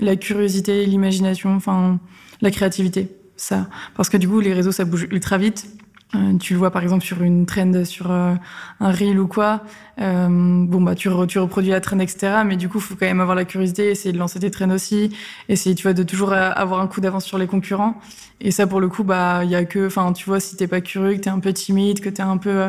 la 0.00 0.16
curiosité, 0.16 0.86
l'imagination, 0.86 1.54
enfin, 1.54 1.98
la 2.40 2.50
créativité 2.50 3.10
ça. 3.36 3.68
Parce 3.96 4.08
que 4.08 4.16
du 4.16 4.28
coup, 4.28 4.40
les 4.40 4.52
réseaux, 4.52 4.72
ça 4.72 4.84
bouge 4.84 5.06
ultra 5.10 5.38
vite. 5.38 5.66
Euh, 6.14 6.36
tu 6.38 6.52
le 6.52 6.58
vois 6.58 6.70
par 6.70 6.82
exemple 6.82 7.04
sur 7.04 7.22
une 7.22 7.46
trend, 7.46 7.84
sur 7.84 8.10
euh, 8.10 8.34
un 8.80 8.92
reel 8.92 9.18
ou 9.18 9.26
quoi. 9.26 9.62
Euh, 10.00 10.28
bon 10.28 10.80
bah 10.80 10.94
tu, 10.94 11.08
tu, 11.28 11.38
reproduis 11.38 11.70
la 11.70 11.80
trend 11.80 11.98
etc. 12.00 12.42
Mais 12.44 12.56
du 12.56 12.68
coup, 12.68 12.80
faut 12.80 12.94
quand 12.94 13.06
même 13.06 13.20
avoir 13.20 13.36
la 13.36 13.44
curiosité, 13.44 13.90
essayer 13.90 14.12
de 14.12 14.18
lancer 14.18 14.38
des 14.38 14.50
trends 14.50 14.70
aussi, 14.70 15.16
essayer 15.48 15.74
tu 15.74 15.84
vois 15.84 15.92
de 15.92 16.02
toujours 16.02 16.32
avoir 16.32 16.80
un 16.80 16.86
coup 16.86 17.00
d'avance 17.00 17.24
sur 17.24 17.38
les 17.38 17.46
concurrents. 17.46 18.00
Et 18.40 18.50
ça 18.50 18.66
pour 18.66 18.80
le 18.80 18.88
coup 18.88 19.04
bah 19.04 19.42
il 19.44 19.50
y 19.50 19.54
a 19.54 19.64
que, 19.64 19.86
enfin 19.86 20.12
tu 20.12 20.26
vois 20.26 20.40
si 20.40 20.56
t'es 20.56 20.66
pas 20.66 20.80
curieux, 20.80 21.14
que 21.14 21.20
t'es 21.20 21.30
un 21.30 21.38
peu 21.38 21.52
timide, 21.52 22.00
que 22.00 22.08
t'es 22.08 22.22
un 22.22 22.36
peu 22.36 22.64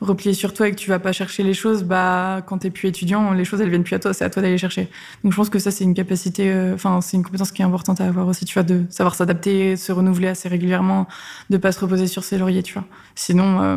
replié 0.00 0.32
sur 0.32 0.54
toi 0.54 0.68
et 0.68 0.70
que 0.70 0.76
tu 0.76 0.88
vas 0.88 1.00
pas 1.00 1.12
chercher 1.12 1.42
les 1.42 1.54
choses, 1.54 1.82
bah 1.82 2.42
quand 2.46 2.58
t'es 2.58 2.70
plus 2.70 2.88
étudiant, 2.88 3.32
les 3.32 3.44
choses 3.44 3.60
elles 3.60 3.68
viennent 3.68 3.82
plus 3.82 3.96
à 3.96 3.98
toi, 3.98 4.14
c'est 4.14 4.24
à 4.24 4.30
toi 4.30 4.42
d'aller 4.42 4.58
chercher. 4.58 4.88
Donc 5.24 5.32
je 5.32 5.36
pense 5.36 5.50
que 5.50 5.58
ça 5.58 5.70
c'est 5.72 5.84
une 5.84 5.94
capacité, 5.94 6.54
enfin 6.72 7.00
c'est 7.00 7.16
une 7.16 7.24
compétence 7.24 7.50
qui 7.52 7.62
est 7.62 7.64
importante 7.64 8.00
à 8.00 8.06
avoir 8.06 8.28
aussi, 8.28 8.44
tu 8.44 8.54
vois, 8.54 8.62
de 8.62 8.84
savoir 8.90 9.16
s'adapter, 9.16 9.76
se 9.76 9.90
renouveler 9.92 10.28
assez 10.28 10.48
régulièrement, 10.48 11.08
de 11.50 11.56
pas 11.56 11.72
se 11.72 11.80
reposer 11.80 12.06
sur 12.06 12.22
ses 12.24 12.38
lauriers, 12.38 12.62
tu 12.62 12.74
vois. 12.74 12.84
Sinon, 13.14 13.62
euh, 13.62 13.76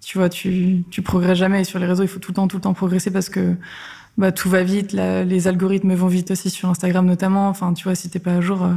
tu 0.00 0.18
vois, 0.18 0.28
tu, 0.28 0.84
tu 0.90 1.02
progresses 1.02 1.38
jamais. 1.38 1.64
sur 1.64 1.78
les 1.78 1.86
réseaux, 1.86 2.02
il 2.02 2.08
faut 2.08 2.20
tout 2.20 2.32
le 2.32 2.36
temps, 2.36 2.48
tout 2.48 2.56
le 2.56 2.62
temps 2.62 2.74
progresser 2.74 3.10
parce 3.10 3.28
que 3.28 3.56
bah, 4.18 4.32
tout 4.32 4.48
va 4.48 4.62
vite. 4.62 4.92
les 4.92 5.48
algorithmes 5.48 5.94
vont 5.94 6.08
vite 6.08 6.30
aussi 6.30 6.50
sur 6.50 6.68
Instagram 6.68 7.06
notamment. 7.06 7.48
Enfin, 7.48 7.72
tu 7.74 7.84
vois, 7.84 7.94
si 7.94 8.10
t'es 8.10 8.18
pas 8.18 8.34
à 8.34 8.40
jour. 8.40 8.68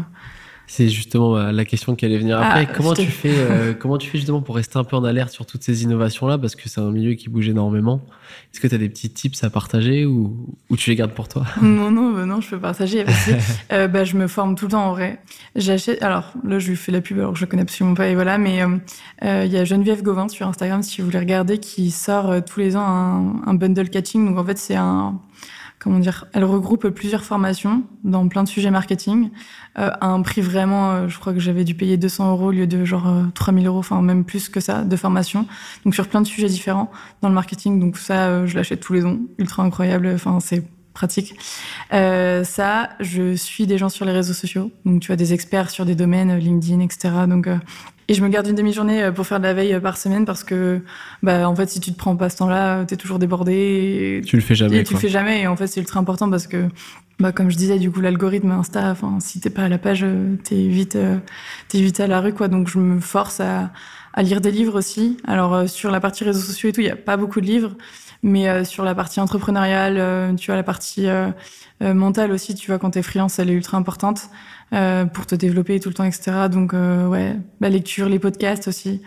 Euh, 0.63 0.73
c'est 0.73 0.89
justement 0.89 1.37
euh, 1.37 1.51
la 1.51 1.65
question 1.65 1.95
qui 1.95 2.05
allait 2.05 2.17
venir 2.17 2.39
après. 2.39 2.67
Ah, 2.69 2.73
comment 2.75 2.93
tu 2.93 3.05
fais, 3.05 3.33
euh, 3.33 3.73
comment 3.79 3.97
tu 3.97 4.09
fais 4.09 4.17
justement 4.17 4.41
pour 4.41 4.55
rester 4.55 4.79
un 4.79 4.83
peu 4.83 4.95
en 4.95 5.03
alerte 5.03 5.31
sur 5.31 5.45
toutes 5.45 5.63
ces 5.63 5.83
innovations-là, 5.83 6.37
parce 6.37 6.55
que 6.55 6.69
c'est 6.69 6.81
un 6.81 6.91
milieu 6.91 7.13
qui 7.13 7.29
bouge 7.29 7.47
énormément. 7.47 8.01
Est-ce 8.51 8.59
que 8.59 8.67
tu 8.67 8.75
as 8.75 8.77
des 8.77 8.89
petits 8.89 9.09
tips 9.09 9.43
à 9.43 9.49
partager 9.49 10.05
ou, 10.05 10.47
ou, 10.69 10.77
tu 10.77 10.89
les 10.89 10.95
gardes 10.95 11.11
pour 11.11 11.27
toi? 11.27 11.45
Non, 11.61 11.91
non, 11.91 12.15
euh, 12.17 12.25
non, 12.25 12.41
je 12.41 12.49
peux 12.49 12.59
partager. 12.59 13.05
euh, 13.71 13.87
bah, 13.87 14.03
je 14.03 14.15
me 14.15 14.27
forme 14.27 14.55
tout 14.55 14.65
le 14.65 14.71
temps 14.71 14.87
en 14.87 14.91
vrai. 14.91 15.19
J'achète. 15.55 16.01
Alors 16.01 16.33
là, 16.43 16.59
je 16.59 16.69
lui 16.69 16.75
fais 16.75 16.91
la 16.91 17.01
pub, 17.01 17.19
alors 17.19 17.35
je 17.35 17.45
connais 17.45 17.63
absolument 17.63 17.95
pas 17.95 18.07
et 18.07 18.15
voilà. 18.15 18.37
Mais 18.37 18.59
il 19.21 19.51
y 19.51 19.57
a 19.57 19.65
Geneviève 19.65 20.01
Gauvin 20.01 20.27
sur 20.27 20.47
Instagram, 20.47 20.81
si 20.81 21.01
vous 21.01 21.07
voulez 21.07 21.19
regarder, 21.19 21.57
qui 21.59 21.91
sort 21.91 22.43
tous 22.45 22.59
les 22.59 22.75
ans 22.75 22.85
un, 22.85 23.41
un 23.45 23.53
bundle 23.53 23.89
catching. 23.89 24.25
Donc 24.25 24.37
en 24.37 24.45
fait, 24.45 24.57
c'est 24.57 24.75
un 24.75 25.19
comment 25.83 25.99
dire, 25.99 26.25
elle 26.33 26.45
regroupe 26.45 26.87
plusieurs 26.89 27.25
formations 27.25 27.83
dans 28.03 28.27
plein 28.29 28.43
de 28.43 28.47
sujets 28.47 28.71
marketing 28.71 29.29
euh, 29.77 29.89
à 29.99 30.07
un 30.07 30.21
prix 30.21 30.41
vraiment, 30.41 30.91
euh, 30.91 31.07
je 31.09 31.19
crois 31.19 31.33
que 31.33 31.39
j'avais 31.39 31.65
dû 31.65 31.75
payer 31.75 31.97
200 31.97 32.31
euros 32.31 32.47
au 32.47 32.51
lieu 32.51 32.67
de 32.67 32.85
genre 32.85 33.05
3000 33.33 33.65
euh, 33.65 33.69
euros, 33.69 33.79
enfin 33.79 34.01
même 34.01 34.23
plus 34.23 34.47
que 34.47 34.59
ça, 34.59 34.83
de 34.83 34.95
formation. 34.95 35.45
Donc 35.83 35.93
sur 35.93 36.07
plein 36.07 36.21
de 36.21 36.27
sujets 36.27 36.47
différents 36.47 36.89
dans 37.21 37.27
le 37.27 37.35
marketing. 37.35 37.79
Donc 37.79 37.97
ça, 37.97 38.45
je 38.45 38.55
l'achète 38.55 38.79
tous 38.79 38.93
les 38.93 39.05
ans, 39.05 39.17
ultra 39.37 39.63
incroyable. 39.63 40.11
Enfin 40.15 40.39
c'est 40.39 40.63
pratique. 40.93 41.35
ça, 41.91 42.89
je 42.99 43.35
suis 43.35 43.65
des 43.65 43.77
gens 43.77 43.89
sur 43.89 44.05
les 44.05 44.11
réseaux 44.11 44.33
sociaux. 44.33 44.71
Donc 44.85 45.01
tu 45.01 45.11
as 45.11 45.15
des 45.15 45.33
experts 45.33 45.69
sur 45.69 45.85
des 45.85 45.95
domaines, 45.95 46.37
LinkedIn, 46.37 46.79
etc. 46.81 47.09
Donc 47.27 47.49
et 48.07 48.13
je 48.13 48.21
me 48.21 48.29
garde 48.29 48.47
une 48.47 48.55
demi-journée 48.55 49.03
euh, 49.03 49.11
pour 49.11 49.25
faire 49.25 49.39
de 49.39 49.45
la 49.45 49.53
veille 49.53 49.73
euh, 49.73 49.79
par 49.79 49.97
semaine 49.97 50.25
parce 50.25 50.43
que, 50.43 50.81
bah, 51.21 51.47
en 51.47 51.55
fait, 51.55 51.69
si 51.69 51.79
tu 51.79 51.91
te 51.91 51.97
prends 51.97 52.15
pas 52.15 52.29
ce 52.29 52.37
temps-là, 52.37 52.85
t'es 52.85 52.97
toujours 52.97 53.19
débordé. 53.19 54.21
tu 54.25 54.35
le 54.35 54.41
fais 54.41 54.55
jamais. 54.55 54.77
Et 54.77 54.83
tu 54.83 54.93
le 54.93 54.99
fais 54.99 55.09
jamais. 55.09 55.41
Et 55.41 55.47
en 55.47 55.55
fait, 55.55 55.67
c'est 55.67 55.79
ultra 55.79 55.99
important 55.99 56.29
parce 56.29 56.47
que, 56.47 56.67
bah, 57.19 57.31
comme 57.31 57.49
je 57.49 57.57
disais, 57.57 57.79
du 57.79 57.91
coup, 57.91 58.01
l'algorithme 58.01 58.51
Insta, 58.51 58.91
enfin, 58.91 59.19
si 59.19 59.39
t'es 59.39 59.49
pas 59.49 59.63
à 59.63 59.69
la 59.69 59.77
page, 59.77 60.03
euh, 60.03 60.35
t'es 60.43 60.67
vite, 60.67 60.97
t'es 61.69 61.79
vite 61.79 61.99
à 61.99 62.07
la 62.07 62.19
rue, 62.19 62.33
quoi. 62.33 62.47
Donc, 62.47 62.67
je 62.67 62.79
me 62.79 62.99
force 62.99 63.39
à, 63.39 63.71
à 64.13 64.23
lire 64.23 64.41
des 64.41 64.51
livres 64.51 64.77
aussi. 64.77 65.17
Alors, 65.25 65.67
sur 65.67 65.91
la 65.91 65.99
partie 65.99 66.23
réseaux 66.23 66.41
sociaux 66.41 66.69
et 66.69 66.71
tout, 66.71 66.81
il 66.81 66.87
y 66.87 66.91
a 66.91 66.95
pas 66.95 67.17
beaucoup 67.17 67.41
de 67.41 67.45
livres. 67.45 67.75
Mais 68.21 68.63
sur 68.63 68.85
la 68.85 68.95
partie 68.95 69.19
entrepreneuriale, 69.19 70.35
tu 70.37 70.45
vois, 70.45 70.55
la 70.55 70.63
partie 70.63 71.07
mentale 71.81 72.31
aussi, 72.31 72.55
tu 72.55 72.71
vois, 72.71 72.79
quand 72.79 72.91
t'es 72.91 73.01
freelance, 73.01 73.37
elle 73.39 73.49
est 73.49 73.53
ultra 73.53 73.77
importante. 73.77 74.29
Euh, 74.73 75.05
pour 75.05 75.27
te 75.27 75.35
développer 75.35 75.79
tout 75.79 75.89
le 75.89 75.93
temps, 75.93 76.03
etc. 76.03 76.47
Donc, 76.51 76.73
euh, 76.73 77.07
ouais, 77.07 77.35
la 77.61 77.69
lecture, 77.69 78.09
les 78.09 78.17
podcasts 78.17 78.67
aussi. 78.67 79.01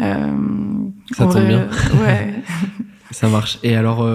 Euh, 0.00 0.32
Ça 1.12 1.26
tombe 1.26 1.46
bien. 1.46 1.68
ouais. 2.02 2.34
Ça 3.12 3.28
marche. 3.28 3.58
Et 3.62 3.76
alors, 3.76 4.08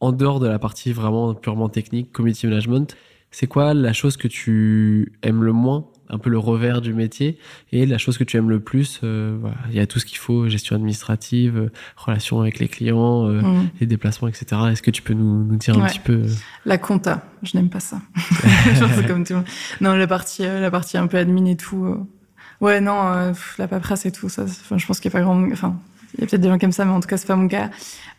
en 0.00 0.12
dehors 0.12 0.38
de 0.38 0.46
la 0.46 0.58
partie 0.58 0.92
vraiment 0.92 1.34
purement 1.34 1.68
technique, 1.68 2.12
community 2.12 2.46
management, 2.46 2.96
c'est 3.30 3.46
quoi 3.46 3.74
la 3.74 3.92
chose 3.92 4.16
que 4.16 4.28
tu 4.28 5.14
aimes 5.22 5.42
le 5.42 5.52
moins 5.52 5.86
un 6.12 6.18
peu 6.18 6.30
le 6.30 6.38
revers 6.38 6.80
du 6.80 6.92
métier 6.92 7.38
et 7.72 7.86
la 7.86 7.98
chose 7.98 8.18
que 8.18 8.24
tu 8.24 8.36
aimes 8.36 8.50
le 8.50 8.60
plus. 8.60 9.00
Euh, 9.02 9.36
voilà. 9.40 9.56
Il 9.70 9.74
y 9.74 9.80
a 9.80 9.86
tout 9.86 9.98
ce 9.98 10.04
qu'il 10.04 10.18
faut, 10.18 10.46
gestion 10.48 10.76
administrative, 10.76 11.56
euh, 11.56 11.72
relations 11.96 12.40
avec 12.40 12.58
les 12.58 12.68
clients, 12.68 13.26
euh, 13.26 13.40
mm. 13.40 13.70
les 13.80 13.86
déplacements, 13.86 14.28
etc. 14.28 14.46
Est-ce 14.70 14.82
que 14.82 14.90
tu 14.90 15.02
peux 15.02 15.14
nous, 15.14 15.44
nous 15.44 15.56
dire 15.56 15.76
un 15.82 15.86
petit 15.86 15.98
peu 15.98 16.26
La 16.66 16.78
compta, 16.78 17.24
je 17.42 17.56
n'aime 17.56 17.70
pas 17.70 17.80
ça. 17.80 18.00
comme 19.08 19.24
tout 19.24 19.42
Non, 19.80 19.94
la 19.94 20.06
partie, 20.06 20.42
la 20.42 20.70
partie 20.70 20.98
un 20.98 21.06
peu 21.06 21.16
admin 21.16 21.46
et 21.46 21.56
tout. 21.56 22.06
Ouais, 22.60 22.80
non, 22.80 23.32
la 23.58 23.68
paperasse 23.68 24.06
et 24.06 24.12
tout, 24.12 24.28
ça, 24.28 24.44
je 24.46 24.86
pense 24.86 25.00
qu'il 25.00 25.08
n'y 25.08 25.16
a 25.16 25.18
pas 25.18 25.24
grand... 25.24 25.50
Enfin, 25.50 25.76
il 26.14 26.20
y 26.20 26.24
a 26.24 26.26
peut-être 26.26 26.42
des 26.42 26.48
gens 26.48 26.58
comme 26.58 26.72
ça, 26.72 26.84
mais 26.84 26.92
en 26.92 27.00
tout 27.00 27.08
cas, 27.08 27.16
c'est 27.16 27.26
pas 27.26 27.36
mon 27.36 27.48
cas. 27.48 27.70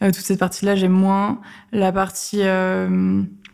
toute 0.02 0.16
cette 0.16 0.40
partie-là, 0.40 0.76
j'aime 0.76 0.92
moins. 0.92 1.40
La 1.72 1.92
partie 1.92 2.42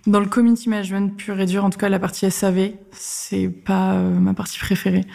dans 0.10 0.20
le 0.20 0.26
community 0.26 0.70
management 0.70 1.16
pur 1.16 1.40
et 1.40 1.46
dur, 1.46 1.64
en 1.64 1.70
tout 1.70 1.78
cas 1.78 1.88
la 1.88 2.00
partie 2.00 2.30
SAV, 2.30 2.72
c'est 2.92 3.48
pas 3.48 3.94
euh, 3.94 4.20
ma 4.20 4.34
partie 4.34 4.60
préférée. 4.60 5.06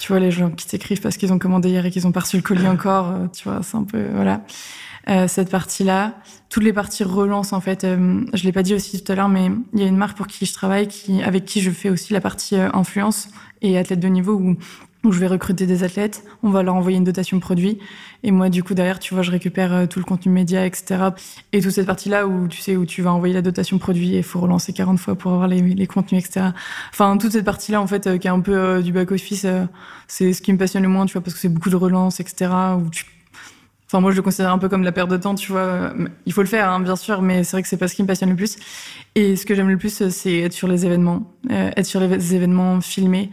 Tu 0.00 0.08
vois 0.08 0.20
les 0.20 0.30
gens 0.30 0.50
qui 0.50 0.66
t'écrivent 0.66 1.00
parce 1.00 1.16
qu'ils 1.16 1.32
ont 1.32 1.38
commandé 1.38 1.70
hier 1.70 1.84
et 1.86 1.90
qu'ils 1.90 2.06
ont 2.06 2.12
pas 2.12 2.20
reçu 2.20 2.36
le 2.36 2.42
colis 2.42 2.68
encore, 2.68 3.08
euh, 3.08 3.26
tu 3.28 3.48
vois, 3.48 3.60
c'est 3.62 3.76
un 3.76 3.84
peu 3.84 4.04
voilà. 4.14 4.42
Euh, 5.08 5.26
cette 5.26 5.50
partie-là, 5.50 6.16
toutes 6.50 6.64
les 6.64 6.74
parties 6.74 7.02
relance 7.02 7.54
en 7.54 7.62
fait. 7.62 7.86
je 7.86 8.44
l'ai 8.44 8.52
pas 8.52 8.62
dit 8.62 8.74
aussi 8.74 9.02
tout 9.02 9.10
à 9.10 9.14
l'heure, 9.14 9.30
mais 9.30 9.50
il 9.72 9.80
y 9.80 9.84
a 9.84 9.86
une 9.86 9.96
marque 9.96 10.16
pour 10.16 10.26
qui 10.26 10.44
je 10.44 10.52
travaille, 10.52 10.86
qui 10.88 11.22
avec 11.22 11.46
qui 11.46 11.62
je 11.62 11.70
fais 11.70 11.88
aussi 11.88 12.12
la 12.12 12.20
partie 12.20 12.56
influence 12.56 13.28
et 13.62 13.78
athlète 13.78 14.00
de 14.00 14.08
niveau 14.08 14.34
où 14.34 14.56
où 15.04 15.12
je 15.12 15.20
vais 15.20 15.28
recruter 15.28 15.66
des 15.66 15.84
athlètes, 15.84 16.24
on 16.42 16.50
va 16.50 16.62
leur 16.62 16.74
envoyer 16.74 16.98
une 16.98 17.04
dotation 17.04 17.38
produit, 17.38 17.78
et 18.24 18.32
moi 18.32 18.48
du 18.48 18.64
coup 18.64 18.74
derrière, 18.74 18.98
tu 18.98 19.14
vois, 19.14 19.22
je 19.22 19.30
récupère 19.30 19.72
euh, 19.72 19.86
tout 19.86 20.00
le 20.00 20.04
contenu 20.04 20.32
média, 20.32 20.66
etc. 20.66 21.10
Et 21.52 21.60
toute 21.60 21.70
cette 21.70 21.86
partie-là 21.86 22.26
où 22.26 22.48
tu 22.48 22.60
sais 22.60 22.76
où 22.76 22.84
tu 22.84 23.02
vas 23.02 23.12
envoyer 23.12 23.32
la 23.32 23.42
dotation 23.42 23.78
produit 23.78 24.14
et 24.14 24.18
il 24.18 24.24
faut 24.24 24.40
relancer 24.40 24.72
40 24.72 24.98
fois 24.98 25.14
pour 25.14 25.32
avoir 25.32 25.46
les, 25.46 25.86
contenus, 25.86 26.24
etc. 26.24 26.46
Enfin 26.90 27.16
toute 27.16 27.32
cette 27.32 27.44
partie-là 27.44 27.80
en 27.80 27.86
fait 27.86 28.06
euh, 28.06 28.18
qui 28.18 28.26
est 28.26 28.30
un 28.30 28.40
peu 28.40 28.56
euh, 28.56 28.82
du 28.82 28.92
back 28.92 29.12
office, 29.12 29.46
c'est 30.08 30.32
ce 30.32 30.42
qui 30.42 30.52
me 30.52 30.58
passionne 30.58 30.82
le 30.82 30.88
moins, 30.88 31.06
tu 31.06 31.12
vois, 31.12 31.22
parce 31.22 31.34
que 31.34 31.40
c'est 31.40 31.48
beaucoup 31.48 31.70
de 31.70 31.76
relance, 31.76 32.18
etc. 32.18 32.50
Où 32.78 32.90
tu... 32.90 33.04
Enfin 33.86 34.00
moi 34.00 34.10
je 34.10 34.16
le 34.16 34.22
considère 34.22 34.52
un 34.52 34.58
peu 34.58 34.68
comme 34.68 34.82
la 34.82 34.92
perte 34.92 35.10
de 35.10 35.16
temps, 35.16 35.36
tu 35.36 35.52
vois. 35.52 35.92
Il 36.26 36.32
faut 36.32 36.42
le 36.42 36.48
faire, 36.48 36.68
hein, 36.70 36.80
bien 36.80 36.96
sûr, 36.96 37.22
mais 37.22 37.44
c'est 37.44 37.52
vrai 37.52 37.62
que 37.62 37.68
c'est 37.68 37.76
pas 37.76 37.88
ce 37.88 37.94
qui 37.94 38.02
me 38.02 38.08
passionne 38.08 38.30
le 38.30 38.36
plus. 38.36 38.56
Et 39.14 39.36
ce 39.36 39.46
que 39.46 39.54
j'aime 39.54 39.68
le 39.68 39.78
plus, 39.78 40.08
c'est 40.10 40.40
être 40.40 40.52
sur 40.52 40.68
les 40.68 40.84
événements, 40.84 41.32
être 41.48 41.86
sur 41.86 42.00
les 42.00 42.34
événements 42.34 42.80
filmés, 42.80 43.30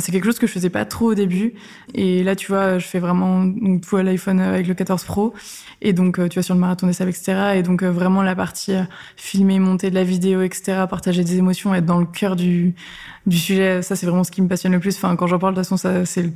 c'est 0.00 0.12
quelque 0.12 0.24
chose 0.24 0.38
que 0.38 0.46
je 0.46 0.52
faisais 0.52 0.70
pas 0.70 0.84
trop 0.84 1.12
au 1.12 1.14
début. 1.14 1.54
Et 1.94 2.22
là, 2.22 2.36
tu 2.36 2.48
vois, 2.48 2.78
je 2.78 2.86
fais 2.86 2.98
vraiment 2.98 3.44
donc, 3.44 3.86
tout 3.86 3.96
à 3.96 4.02
l'iPhone 4.02 4.40
euh, 4.40 4.54
avec 4.54 4.66
le 4.66 4.74
14 4.74 5.04
Pro. 5.04 5.34
Et 5.80 5.92
donc, 5.92 6.18
euh, 6.18 6.28
tu 6.28 6.34
vois, 6.34 6.42
sur 6.42 6.54
le 6.54 6.60
marathon 6.60 6.86
des 6.86 6.92
sables, 6.92 7.10
etc. 7.10 7.54
Et 7.56 7.62
donc, 7.62 7.82
vraiment, 7.82 8.22
la 8.22 8.34
partie 8.34 8.74
filmer, 9.16 9.58
monter 9.58 9.90
de 9.90 9.94
la 9.94 10.04
vidéo, 10.04 10.42
etc., 10.42 10.84
partager 10.88 11.24
des 11.24 11.38
émotions, 11.38 11.74
être 11.74 11.86
dans 11.86 11.98
le 11.98 12.06
cœur 12.06 12.36
du, 12.36 12.74
du 13.26 13.38
sujet, 13.38 13.82
ça, 13.82 13.96
c'est 13.96 14.06
vraiment 14.06 14.24
ce 14.24 14.30
qui 14.30 14.42
me 14.42 14.48
passionne 14.48 14.72
le 14.72 14.80
plus. 14.80 14.96
Enfin, 14.96 15.14
quand 15.16 15.26
j'en 15.26 15.38
parle, 15.38 15.54
de 15.54 15.60
toute 15.60 15.66
façon, 15.66 15.76
ça, 15.76 16.04
c'est 16.04 16.30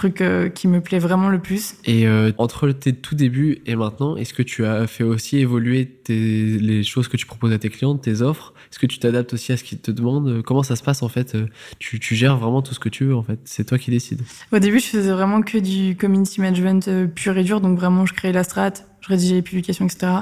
truc 0.00 0.22
qui 0.54 0.68
me 0.68 0.80
plaît 0.80 0.98
vraiment 0.98 1.28
le 1.28 1.38
plus. 1.38 1.74
Et 1.84 2.06
entre 2.38 2.70
tes 2.72 2.92
tout 2.92 3.14
débuts 3.14 3.58
et 3.66 3.76
maintenant, 3.76 4.16
est-ce 4.16 4.34
que 4.34 4.42
tu 4.42 4.64
as 4.64 4.86
fait 4.86 5.04
aussi 5.04 5.38
évoluer 5.38 5.86
tes, 5.86 6.58
les 6.58 6.82
choses 6.82 7.08
que 7.08 7.16
tu 7.16 7.26
proposes 7.26 7.52
à 7.52 7.58
tes 7.58 7.68
clients, 7.68 7.96
tes 7.96 8.22
offres? 8.22 8.54
Est-ce 8.70 8.78
que 8.78 8.86
tu 8.86 8.98
t'adaptes 8.98 9.32
aussi 9.34 9.52
à 9.52 9.56
ce 9.56 9.64
qu'ils 9.64 9.78
te 9.78 9.90
demandent? 9.90 10.42
Comment 10.42 10.62
ça 10.62 10.76
se 10.76 10.82
passe 10.82 11.02
en 11.02 11.08
fait 11.08 11.36
tu, 11.78 12.00
tu, 12.00 12.14
gères 12.14 12.36
vraiment 12.36 12.62
tout 12.62 12.74
ce 12.74 12.80
que 12.80 12.88
tu 12.88 13.04
veux 13.04 13.14
en 13.14 13.22
fait? 13.22 13.38
C'est 13.44 13.64
toi 13.64 13.78
qui 13.78 13.90
décides. 13.90 14.22
Au 14.52 14.58
début, 14.58 14.80
je 14.80 14.86
faisais 14.86 15.12
vraiment 15.12 15.42
que 15.42 15.58
du 15.58 15.96
community 15.96 16.40
management 16.40 16.88
euh, 16.88 17.06
pur 17.06 17.36
et 17.36 17.44
dur. 17.44 17.60
Donc 17.60 17.78
vraiment, 17.78 18.06
je 18.06 18.14
créais 18.14 18.32
la 18.32 18.44
strat, 18.44 18.72
je 19.00 19.08
rédigeais 19.08 19.34
les 19.34 19.42
publications, 19.42 19.84
etc. 19.86 20.12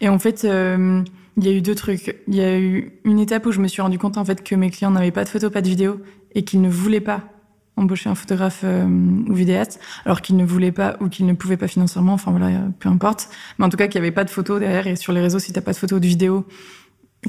Et 0.00 0.08
en 0.08 0.18
fait, 0.18 0.44
euh, 0.44 1.02
il 1.36 1.44
y 1.44 1.48
a 1.48 1.52
eu 1.52 1.62
deux 1.62 1.74
trucs. 1.74 2.16
Il 2.28 2.34
y 2.34 2.40
a 2.40 2.58
eu 2.58 2.92
une 3.04 3.18
étape 3.18 3.46
où 3.46 3.52
je 3.52 3.60
me 3.60 3.68
suis 3.68 3.82
rendu 3.82 3.98
compte 3.98 4.18
en 4.18 4.24
fait 4.24 4.42
que 4.42 4.54
mes 4.54 4.70
clients 4.70 4.90
n'avaient 4.90 5.10
pas 5.10 5.24
de 5.24 5.28
photos, 5.28 5.50
pas 5.50 5.62
de 5.62 5.68
vidéos 5.68 6.00
et 6.34 6.44
qu'ils 6.44 6.60
ne 6.60 6.68
voulaient 6.68 7.00
pas 7.00 7.33
embaucher 7.76 8.08
un 8.08 8.14
photographe 8.14 8.60
euh, 8.64 8.84
ou 8.86 9.34
vidéaste, 9.34 9.80
alors 10.04 10.22
qu'ils 10.22 10.36
ne 10.36 10.44
voulaient 10.44 10.72
pas 10.72 10.96
ou 11.00 11.08
qu'ils 11.08 11.26
ne 11.26 11.32
pouvaient 11.32 11.56
pas 11.56 11.68
financièrement, 11.68 12.12
enfin 12.12 12.30
voilà, 12.30 12.60
peu 12.78 12.88
importe. 12.88 13.28
Mais 13.58 13.64
en 13.64 13.68
tout 13.68 13.76
cas, 13.76 13.88
qu'il 13.88 14.00
n'y 14.00 14.06
avait 14.06 14.14
pas 14.14 14.24
de 14.24 14.30
photos 14.30 14.60
derrière 14.60 14.86
et 14.86 14.96
sur 14.96 15.12
les 15.12 15.20
réseaux, 15.20 15.38
si 15.38 15.52
t'as 15.52 15.60
pas 15.60 15.72
de 15.72 15.76
photos 15.76 16.00
de 16.00 16.06
vidéos, 16.06 16.46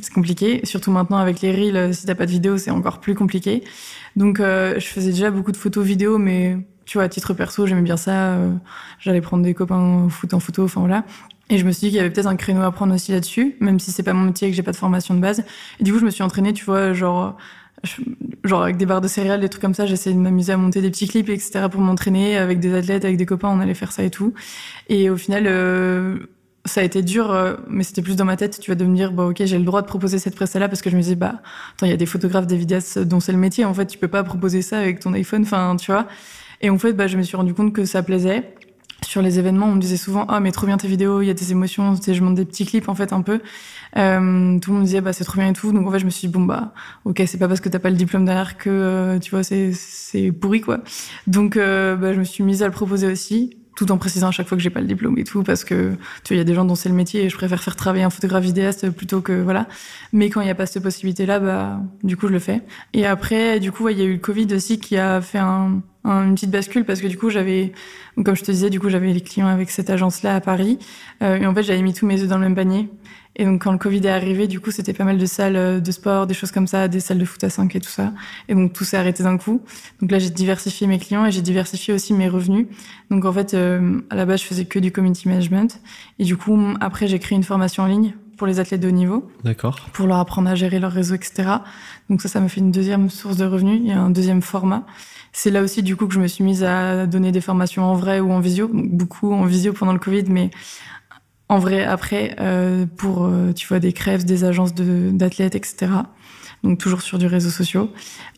c'est 0.02 0.14
compliqué. 0.14 0.62
Surtout 0.66 0.92
maintenant 0.92 1.18
avec 1.18 1.42
les 1.42 1.52
reels, 1.52 1.94
si 1.94 2.06
t'as 2.06 2.16
pas 2.16 2.26
de 2.26 2.32
vidéo, 2.32 2.58
c'est 2.58 2.72
encore 2.72 3.00
plus 3.00 3.16
compliqué. 3.16 3.64
Donc, 4.16 4.40
je 4.40 4.86
faisais 4.86 5.12
déjà 5.12 5.32
beaucoup 5.32 5.54
de 5.54 5.58
photos 5.58 5.86
vidéo, 5.86 6.18
mais 6.18 6.58
tu 6.86 6.98
vois, 6.98 7.06
à 7.06 7.10
titre 7.10 7.34
perso, 7.34 7.66
j'aimais 7.66 7.82
bien 7.82 7.96
ça. 7.96 8.38
J'allais 9.00 9.22
prendre 9.22 9.44
des 9.44 9.54
copains 9.54 10.10
foot 10.10 10.34
en 10.34 10.42
photo, 10.42 10.66
enfin 10.66 10.82
voilà. 10.82 11.06
Et 11.50 11.58
je 11.60 11.66
me 11.66 11.72
suis 11.72 11.82
dit 11.82 11.88
qu'il 11.88 11.98
y 11.98 12.00
avait 12.00 12.10
peut-être 12.10 12.28
un 12.28 12.36
créneau 12.36 12.62
à 12.62 12.72
prendre 12.72 12.94
aussi 12.94 13.12
là-dessus, 13.12 13.56
même 13.60 13.80
si 13.80 13.92
c'est 13.92 14.04
pas 14.04 14.14
mon 14.14 14.24
métier 14.24 14.48
et 14.48 14.52
que 14.52 14.58
j'ai 14.58 14.64
pas 14.64 14.72
de 14.72 14.78
formation 14.78 15.14
de 15.14 15.20
base. 15.20 15.44
Et 15.80 15.84
du 15.84 15.94
coup, 15.94 16.00
je 16.00 16.06
me 16.06 16.10
suis 16.10 16.24
entraînée, 16.24 16.54
tu 16.54 16.66
vois, 16.66 16.94
genre, 16.94 17.38
genre 18.44 18.64
avec 18.64 18.78
des 18.78 18.86
barres 18.86 19.02
de 19.02 19.08
céréales, 19.08 19.42
des 19.42 19.50
trucs 19.50 19.62
comme 19.62 19.74
ça. 19.74 19.86
J'essayais 19.86 20.16
de 20.16 20.22
m'amuser 20.22 20.54
à 20.54 20.58
monter 20.58 20.82
des 20.82 20.90
petits 20.90 21.08
clips, 21.08 21.30
etc. 21.30 21.68
pour 21.70 21.82
m'entraîner 21.82 22.38
avec 22.38 22.60
des 22.60 22.74
athlètes, 22.74 23.06
avec 23.06 23.18
des 23.18 23.26
copains, 23.26 23.50
on 23.50 23.60
allait 23.60 23.74
faire 23.74 23.92
ça 23.92 24.04
et 24.04 24.10
tout. 24.10 24.34
Et 24.90 25.10
au 25.10 25.18
final, 25.18 25.46
euh, 25.48 26.18
ça 26.66 26.82
a 26.82 26.84
été 26.84 27.02
dur, 27.02 27.32
euh, 27.32 27.56
mais 27.68 27.84
c'était 27.84 28.02
plus 28.02 28.16
dans 28.16 28.26
ma 28.26 28.38
tête. 28.38 28.60
Tu 28.60 28.72
vas 28.72 28.76
de 28.76 28.86
me 28.86 28.96
dire, 28.96 29.18
ok, 29.18 29.44
j'ai 29.46 29.58
le 29.58 29.64
droit 29.64 29.82
de 29.82 29.88
proposer 29.88 30.20
cette 30.20 30.36
presse-là 30.36 30.68
parce 30.68 30.82
que 30.82 30.90
je 30.90 30.96
me 30.96 31.02
disais, 31.02 31.16
bah 31.16 31.42
attends, 31.76 31.86
il 31.86 31.90
y 31.90 31.94
a 31.94 31.98
des 31.98 32.06
photographes, 32.06 32.48
des 32.48 32.58
vidéastes 32.58 33.00
dont 33.00 33.20
c'est 33.20 33.32
le 33.32 33.38
métier. 33.38 33.66
En 33.66 33.74
fait, 33.74 33.86
tu 33.86 33.98
peux 33.98 34.08
pas 34.08 34.24
proposer 34.24 34.62
ça 34.62 34.80
avec 34.80 35.00
ton 35.00 35.14
iPhone. 35.14 35.44
Enfin, 35.44 35.76
tu 35.78 35.92
vois. 35.92 36.08
Et 36.62 36.70
en 36.70 36.78
fait, 36.78 36.94
bah 36.94 37.08
je 37.08 37.18
me 37.18 37.24
suis 37.24 37.38
rendu 37.38 37.54
compte 37.54 37.74
que 37.74 37.86
ça 37.86 38.02
plaisait 38.02 38.54
sur 39.06 39.22
les 39.22 39.40
événements, 39.40 39.68
on 39.68 39.76
me 39.76 39.82
disait 39.82 39.98
souvent 39.98 40.26
ah 40.28 40.40
mais 40.40 40.52
trop 40.52 40.66
bien 40.68 40.78
tes 40.78 40.88
vidéos, 40.88 41.22
il 41.22 41.28
y 41.28 41.30
a 41.30 41.34
des 41.34 41.52
émotions, 41.52 41.96
je 41.96 42.22
monte 42.22 42.36
des 42.36 42.46
petits 42.46 42.66
clips 42.66 42.90
en 42.90 42.96
fait 42.96 43.14
un 43.14 43.22
peu. 43.22 43.42
Euh, 43.98 44.60
tout 44.60 44.72
le 44.72 44.74
monde 44.74 44.82
me 44.82 44.86
disait 44.86 45.02
bah 45.02 45.14
c'est 45.14 45.24
trop 45.24 45.40
bien 45.40 45.50
et 45.50 45.54
tout. 45.54 45.72
Donc 45.72 45.88
en 45.88 45.92
fait 45.92 46.00
je 46.00 46.06
me 46.06 46.10
suis 46.10 46.28
dit 46.28 46.34
bon 46.34 46.42
bah 46.42 46.74
ok 47.06 47.24
c'est 47.26 47.38
pas 47.38 47.48
parce 47.48 47.62
que 47.62 47.70
t'as 47.70 47.80
pas 47.80 47.90
le 47.90 47.96
diplôme 47.96 48.26
derrière 48.26 48.58
que 48.58 48.70
euh, 48.70 49.20
tu 49.20 49.32
vois 49.32 49.44
c'est 49.44 49.72
c'est 49.74 50.32
pourri 50.32 50.62
quoi. 50.62 50.80
Donc 51.28 51.58
euh, 51.58 51.96
bah, 51.96 52.14
je 52.14 52.20
me 52.20 52.24
suis 52.24 52.44
mise 52.44 52.64
à 52.64 52.66
le 52.66 52.72
proposer 52.72 53.08
aussi 53.08 53.58
tout 53.76 53.92
en 53.92 53.98
précisant 53.98 54.30
à 54.30 54.32
chaque 54.32 54.48
fois 54.48 54.58
que 54.58 54.64
j'ai 54.64 54.70
pas 54.70 54.82
le 54.82 54.88
diplôme 54.88 55.18
et 55.18 55.24
tout 55.24 55.44
parce 55.44 55.64
que 55.64 55.92
tu 56.24 56.34
vois 56.34 56.36
il 56.36 56.38
y 56.38 56.42
a 56.42 56.44
des 56.44 56.54
gens 56.54 56.66
dont 56.66 56.76
c'est 56.76 56.90
le 56.90 56.96
métier 56.96 57.26
et 57.26 57.30
je 57.30 57.36
préfère 57.36 57.62
faire 57.62 57.76
travailler 57.76 58.04
un 58.04 58.10
photographe 58.10 58.44
vidéaste 58.44 58.90
plutôt 58.90 59.22
que 59.22 59.34
voilà. 59.34 59.68
Mais 60.14 60.30
quand 60.30 60.42
il 60.42 60.48
y 60.48 60.52
a 60.52 60.56
pas 60.56 60.66
cette 60.66 60.84
possibilité 60.84 61.26
là 61.26 61.40
bah 61.40 61.82
du 62.04 62.18
coup 62.18 62.28
je 62.28 62.34
le 62.34 62.40
fais. 62.40 62.62
Et 62.94 63.06
après 63.06 63.60
du 63.60 63.72
coup 63.72 63.90
il 63.90 63.98
y 63.98 64.02
a 64.02 64.06
eu 64.06 64.14
le 64.14 64.20
Covid 64.20 64.48
aussi 64.54 64.80
qui 64.80 64.98
a 64.98 65.22
fait 65.22 65.40
un 65.40 65.82
une 66.06 66.36
petite 66.36 66.52
bascule 66.52 66.86
parce 66.86 67.02
que 67.02 67.08
du 67.08 67.18
coup 67.18 67.30
j'avais 67.30 67.74
comme 68.24 68.36
je 68.36 68.44
te 68.44 68.52
disais 68.52 68.70
du 68.70 68.80
coup 68.80 68.90
j'avais 68.90 69.12
les 69.12 69.22
clients 69.22 69.48
avec 69.48 69.72
cette 69.72 69.90
agence 69.90 70.22
là 70.22 70.36
à 70.36 70.40
Paris 70.40 70.78
euh, 71.24 71.38
et 71.38 71.48
en 71.48 71.54
fait 71.56 71.64
j'avais 71.64 71.82
mis 71.82 71.94
tous 71.94 72.06
mes 72.06 72.22
œufs 72.22 72.28
dans 72.28 72.38
le 72.38 72.44
même 72.44 72.56
panier 72.56 72.90
et 73.36 73.46
donc 73.46 73.64
quand 73.64 73.72
le 73.72 73.78
Covid 73.78 74.06
est 74.06 74.10
arrivé 74.10 74.48
du 74.48 74.60
coup 74.60 74.72
c'était 74.72 74.94
pas 74.94 75.04
mal 75.04 75.18
de 75.18 75.26
salles 75.26 75.56
euh, 75.56 75.80
de 75.80 75.92
sport 75.92 76.28
des 76.28 76.34
choses 76.34 76.52
comme 76.52 76.68
ça 76.68 76.88
des 76.88 77.00
salles 77.00 77.20
de 77.20 77.26
foot 77.26 77.44
à 77.44 77.50
5 77.50 77.76
et 77.76 77.80
tout 77.80 77.90
ça 77.90 78.14
et 78.48 78.56
donc 78.56 78.74
tout 78.74 78.84
s'est 78.84 78.98
arrêté 78.98 79.24
d'un 79.24 79.38
coup 79.38 79.62
donc 80.02 80.12
là 80.12 80.20
j'ai 80.20 80.30
diversifié 80.30 80.88
mes 80.88 81.00
clients 81.00 81.26
et 81.26 81.32
j'ai 81.32 81.42
diversifié 81.42 81.94
aussi 81.94 82.14
mes 82.14 82.30
revenus 82.30 82.68
donc 83.10 83.26
en 83.26 83.34
fait 83.34 83.54
euh, 83.54 84.02
à 84.10 84.16
la 84.16 84.26
base 84.26 84.42
je 84.42 84.46
faisais 84.46 84.66
que 84.66 84.80
du 84.80 84.92
community 84.92 85.28
management 85.28 85.82
et 86.20 86.24
du 86.24 86.38
coup 86.38 86.60
après 86.80 87.08
j'ai 87.08 87.20
créé 87.20 87.36
une 87.36 87.44
formation 87.44 87.84
en 87.84 87.88
ligne 87.88 88.14
pour 88.38 88.48
les 88.48 88.60
athlètes 88.60 88.82
de 88.82 88.90
haut 88.90 88.92
niveau. 88.92 89.32
D'accord. 89.46 89.80
Pour 89.94 90.08
leur 90.08 90.18
apprendre 90.18 90.50
à 90.50 90.56
gérer 90.56 90.80
leur 90.80 90.92
réseau, 90.92 91.16
etc. 91.16 91.50
Donc 92.10 92.22
ça, 92.22 92.28
ça 92.28 92.42
me 92.42 92.50
fait 92.50 92.60
une 92.60 92.72
deuxième 92.72 93.10
source 93.10 93.38
de 93.38 93.46
revenus. 93.46 93.90
A 93.92 93.98
un 93.98 94.10
deuxième 94.10 94.42
format. 94.42 94.86
C'est 95.38 95.52
là 95.52 95.62
aussi 95.62 95.84
du 95.84 95.98
coup 95.98 96.08
que 96.08 96.14
je 96.14 96.20
me 96.20 96.28
suis 96.28 96.46
mise 96.46 96.64
à 96.64 97.08
donner 97.08 97.34
des 97.34 97.42
formations 97.42 97.84
en 97.84 97.96
vrai 97.96 98.22
ou 98.22 98.32
en 98.32 98.40
visio, 98.40 98.68
donc 98.68 98.90
beaucoup 98.92 99.34
en 99.34 99.44
visio 99.44 99.74
pendant 99.74 99.92
le 99.92 100.00
Covid, 100.00 100.24
mais 100.30 100.50
en 101.50 101.60
vrai 101.60 101.84
après 101.84 102.36
euh, 102.40 102.86
pour 102.98 103.26
euh, 103.26 103.54
tu 103.54 103.68
vois 103.68 103.80
des 103.80 103.94
crèves, 103.94 104.26
des 104.26 104.44
agences 104.44 104.74
d'athlètes, 104.74 105.56
etc. 105.56 105.88
Donc 106.64 106.80
toujours 106.80 107.02
sur 107.02 107.20
du 107.20 107.28
réseau 107.28 107.50
social. 107.50 107.88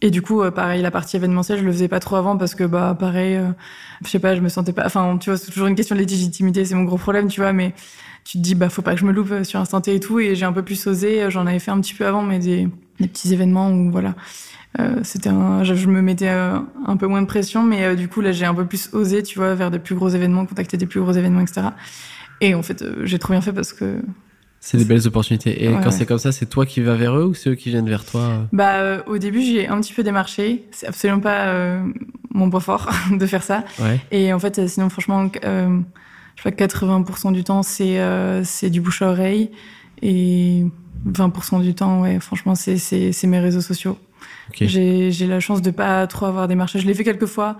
Et 0.01 0.11
du 0.11 0.21
coup, 0.21 0.41
euh, 0.41 0.51
pareil, 0.51 0.81
la 0.81 0.91
partie 0.91 1.15
événementielle, 1.15 1.59
je 1.59 1.63
le 1.63 1.71
faisais 1.71 1.87
pas 1.87 1.99
trop 1.99 2.17
avant 2.17 2.37
parce 2.37 2.55
que 2.55 2.65
bah 2.65 2.95
pareil, 2.99 3.35
euh, 3.35 3.49
je 4.03 4.09
sais 4.09 4.19
pas, 4.19 4.35
je 4.35 4.41
me 4.41 4.49
sentais 4.49 4.73
pas. 4.73 4.85
Enfin, 4.85 5.17
tu 5.17 5.29
vois, 5.29 5.37
c'est 5.37 5.51
toujours 5.51 5.67
une 5.67 5.75
question 5.75 5.95
de 5.95 6.01
légitimité, 6.01 6.65
c'est 6.65 6.75
mon 6.75 6.83
gros 6.83 6.97
problème, 6.97 7.27
tu 7.29 7.39
vois, 7.39 7.53
mais 7.53 7.73
tu 8.25 8.37
te 8.37 8.43
dis 8.43 8.55
bah 8.55 8.69
faut 8.69 8.81
pas 8.81 8.93
que 8.93 8.99
je 8.99 9.05
me 9.05 9.13
loupe 9.13 9.43
sur 9.43 9.59
Instant 9.59 9.79
T 9.81 9.95
et 9.95 9.99
tout. 9.99 10.19
Et 10.19 10.35
j'ai 10.35 10.45
un 10.45 10.53
peu 10.53 10.63
plus 10.63 10.85
osé. 10.87 11.29
J'en 11.29 11.47
avais 11.47 11.59
fait 11.59 11.71
un 11.71 11.79
petit 11.79 11.93
peu 11.93 12.05
avant, 12.05 12.23
mais 12.23 12.39
des, 12.39 12.67
des 12.99 13.07
petits 13.07 13.33
événements 13.33 13.71
où 13.71 13.91
voilà 13.91 14.15
euh, 14.79 14.99
c'était 15.03 15.29
un, 15.29 15.63
je, 15.63 15.87
me 15.87 16.01
mettais 16.01 16.29
euh, 16.29 16.59
un 16.85 16.97
peu 16.97 17.07
moins 17.07 17.21
de 17.21 17.27
pression, 17.27 17.63
mais 17.63 17.83
euh, 17.83 17.95
du 17.95 18.07
coup 18.07 18.21
là 18.21 18.31
j'ai 18.31 18.45
un 18.45 18.53
peu 18.53 18.65
plus 18.65 18.93
osé, 18.93 19.23
tu 19.23 19.39
vois, 19.39 19.55
vers 19.55 19.71
des 19.71 19.79
plus 19.79 19.95
gros 19.95 20.09
événements, 20.09 20.45
contacter 20.45 20.77
des 20.77 20.85
plus 20.85 20.99
gros 20.99 21.13
événements, 21.13 21.41
etc. 21.41 21.69
Et 22.41 22.53
en 22.55 22.61
fait, 22.61 22.83
j'ai 23.03 23.19
trop 23.19 23.33
bien 23.33 23.41
fait 23.41 23.53
parce 23.53 23.73
que 23.73 24.01
c'est 24.59 24.77
des 24.77 24.85
belles 24.85 25.07
opportunités. 25.07 25.65
Et 25.65 25.71
quand 25.71 25.91
c'est 25.91 26.05
comme 26.05 26.17
ça, 26.17 26.31
c'est 26.31 26.47
toi 26.47 26.65
qui 26.65 26.81
vas 26.81 26.95
vers 26.95 27.15
eux 27.15 27.25
ou 27.25 27.33
c'est 27.33 27.51
eux 27.51 27.55
qui 27.55 27.69
viennent 27.69 27.87
vers 27.87 28.03
toi 28.03 28.47
Bah, 28.51 29.03
au 29.05 29.17
début, 29.17 29.41
j'ai 29.41 29.67
un 29.67 29.79
petit 29.79 29.93
peu 29.93 30.03
démarché. 30.03 30.65
C'est 30.71 30.87
absolument 30.87 31.21
pas 31.21 31.79
mon 32.31 32.49
point 32.49 32.59
fort 32.59 32.89
de 33.11 33.25
faire 33.25 33.43
ça. 33.43 33.63
Ouais. 33.79 33.99
Et 34.11 34.33
en 34.33 34.39
fait, 34.39 34.67
sinon, 34.67 34.89
franchement, 34.89 35.29
je 35.33 36.43
sais 36.43 36.51
pas, 36.51 36.65
80% 36.65 37.33
du 37.33 37.43
temps, 37.43 37.63
c'est 37.63 37.99
c'est 38.43 38.69
du 38.69 38.81
bouche 38.81 39.01
à 39.01 39.09
oreille. 39.09 39.51
Et 40.01 40.65
20% 41.07 41.61
du 41.61 41.73
temps, 41.73 42.01
ouais, 42.01 42.19
franchement, 42.19 42.55
c'est 42.55 43.23
mes 43.25 43.39
réseaux 43.39 43.61
sociaux. 43.61 43.97
J'ai 44.53 45.27
la 45.27 45.39
chance 45.39 45.61
de 45.61 45.71
pas 45.71 46.05
trop 46.07 46.25
avoir 46.25 46.47
des 46.47 46.55
marchés. 46.55 46.79
Je 46.79 46.87
l'ai 46.87 46.93
fait 46.93 47.03
quelques 47.03 47.25
fois. 47.25 47.57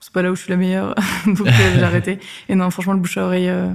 C'est 0.00 0.12
pas 0.12 0.22
là 0.22 0.30
où 0.30 0.36
je 0.36 0.42
suis 0.42 0.50
la 0.50 0.56
meilleure, 0.56 0.94
donc 1.26 1.48
euh, 1.48 1.74
j'ai 1.74 1.82
arrêté. 1.82 2.20
Et 2.48 2.54
non, 2.54 2.70
franchement, 2.70 2.92
le 2.92 3.00
bouche 3.00 3.18
à 3.18 3.24
oreille, 3.24 3.48
euh, 3.48 3.72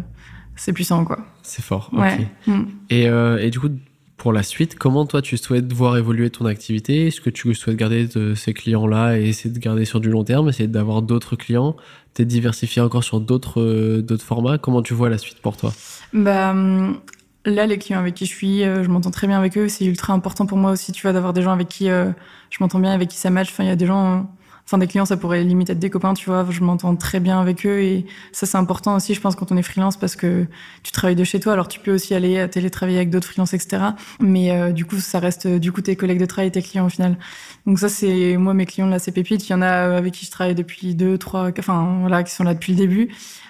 c'est 0.56 0.74
puissant, 0.74 1.06
quoi. 1.06 1.20
C'est 1.42 1.63
fort. 1.63 1.89
Ouais. 1.94 2.28
Mm. 2.48 2.63
Et, 2.89 3.08
euh, 3.08 3.38
et 3.39 3.50
du 3.50 3.60
coup, 3.60 3.70
pour 4.18 4.34
la 4.34 4.44
suite, 4.44 4.78
comment 4.78 5.06
toi 5.06 5.22
tu 5.22 5.38
souhaites 5.38 5.72
voir 5.74 5.98
évoluer 5.98 6.30
ton 6.30 6.46
activité? 6.46 7.08
Est-ce 7.08 7.22
que 7.22 7.30
tu 7.30 7.54
souhaites 7.54 7.76
garder 7.76 8.08
de 8.08 8.36
ces 8.36 8.54
clients-là 8.54 9.18
et 9.18 9.28
essayer 9.28 9.54
de 9.54 9.60
garder 9.60 9.86
sur 9.86 10.00
du 10.00 10.10
long 10.10 10.24
terme, 10.24 10.50
essayer 10.50 10.68
d'avoir 10.68 11.02
d'autres 11.02 11.36
clients, 11.36 11.76
peut-être 12.13 12.28
diversifier 12.28 12.82
encore 12.82 13.04
sur 13.04 13.20
d'autres 13.20 14.02
d'autres 14.02 14.24
formats? 14.24 14.58
Comment 14.58 14.82
tu 14.82 14.94
vois 14.94 15.10
la 15.10 15.18
suite 15.18 15.42
pour 15.42 15.58
toi? 15.58 15.74
Bah 16.13 16.52
hum, 16.52 17.00
Là, 17.46 17.66
les 17.66 17.78
clients 17.78 18.00
avec 18.00 18.16
qui 18.16 18.26
je 18.26 18.34
suis, 18.34 18.63
euh, 18.63 18.84
je 18.84 18.89
m'entends 18.89 19.12
très 19.12 19.28
bien 19.28 19.38
avec 19.38 19.58
eux. 19.58 19.68
C'est 19.68 19.84
ultra 19.84 20.13
important 20.13 20.46
pour 20.46 20.58
moi 20.58 20.72
aussi, 20.72 20.94
tu 20.94 21.02
vois, 21.02 21.12
d'avoir 21.12 21.34
des 21.34 21.42
gens 21.42 21.52
avec 21.52 21.68
qui 21.68 21.89
euh, 21.89 22.10
je 22.50 22.58
m'entends 22.62 22.80
bien, 22.80 22.92
avec 22.92 23.10
qui 23.10 23.18
ça 23.18 23.30
match. 23.30 23.50
Enfin, 23.52 23.66
il 23.66 23.68
y 23.68 23.72
a 23.72 23.76
des 23.76 23.86
gens, 23.86 24.32
enfin, 24.65 24.78
des 24.78 24.88
clients, 24.88 25.06
ça 25.06 25.17
pourrait 25.17 25.43
limite 25.43 25.69
être 25.69 25.80
des 25.80 25.89
copains, 25.89 26.13
tu 26.13 26.30
vois. 26.30 26.45
Je 26.49 26.62
m'entends 26.62 26.95
très 26.95 27.19
bien 27.19 27.39
avec 27.39 27.65
eux 27.65 27.80
et 27.82 28.06
ça, 28.32 28.45
c'est 28.45 28.58
important 28.58 28.95
aussi, 28.95 29.13
je 29.13 29.21
pense, 29.21 29.36
quand 29.36 29.52
on 29.52 29.58
est 29.58 29.63
freelance 29.63 29.97
parce 29.97 30.15
que 30.15 30.45
tu 30.84 30.91
travailles 30.91 31.15
de 31.15 31.23
chez 31.23 31.39
toi. 31.39 31.54
Alors, 31.54 31.67
tu 31.67 31.80
peux 31.80 31.93
aussi 31.93 32.13
aller 32.13 32.39
à 32.39 32.47
télétravailler 32.47 32.97
avec 32.97 33.10
d'autres 33.10 33.28
freelances, 33.28 33.54
etc. 33.54 33.84
Mais 34.19 34.52
euh, 34.52 34.71
du 34.71 34.86
coup, 34.86 34.99
ça 34.99 35.19
reste 35.19 35.47
du 35.47 35.71
coup 35.71 35.82
tes 35.82 35.95
collègues 35.95 36.19
de 36.19 36.26
travail 36.26 36.52
tes 36.52 36.62
clients 36.62 36.86
au 36.86 36.89
final. 36.89 37.17
Donc 37.65 37.80
ça, 37.80 37.89
c'est 37.89 38.36
moi, 38.38 38.54
mes 38.54 38.65
clients 38.65 38.88
là, 38.88 38.99
c'est 38.99 39.12
Pépite. 39.12 39.47
Il 39.47 39.52
y 39.52 39.56
en 39.56 39.62
a 39.62 39.95
avec 39.97 40.13
qui 40.13 40.26
je 40.26 40.32
travaille 40.32 40.56
depuis 40.56 40.95
deux, 40.95 41.17
trois, 41.17 41.49
enfin, 41.58 41.97
voilà, 42.02 42.23
qui 42.23 42.34
sont 42.34 42.43
là 42.43 42.54
depuis 42.54 42.73
le 42.73 42.78
début. 42.78 43.10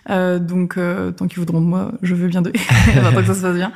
Euh, 0.09 0.39
donc, 0.39 0.77
euh, 0.77 1.11
tant 1.11 1.27
qu'ils 1.27 1.39
voudront 1.39 1.61
de 1.61 1.65
moi, 1.65 1.91
je 2.01 2.13
veux 2.13 2.27
bien 2.27 2.41
d'eux. 2.41 2.51
ça 2.93 3.11
se 3.11 3.41
passe 3.41 3.55
bien. 3.55 3.71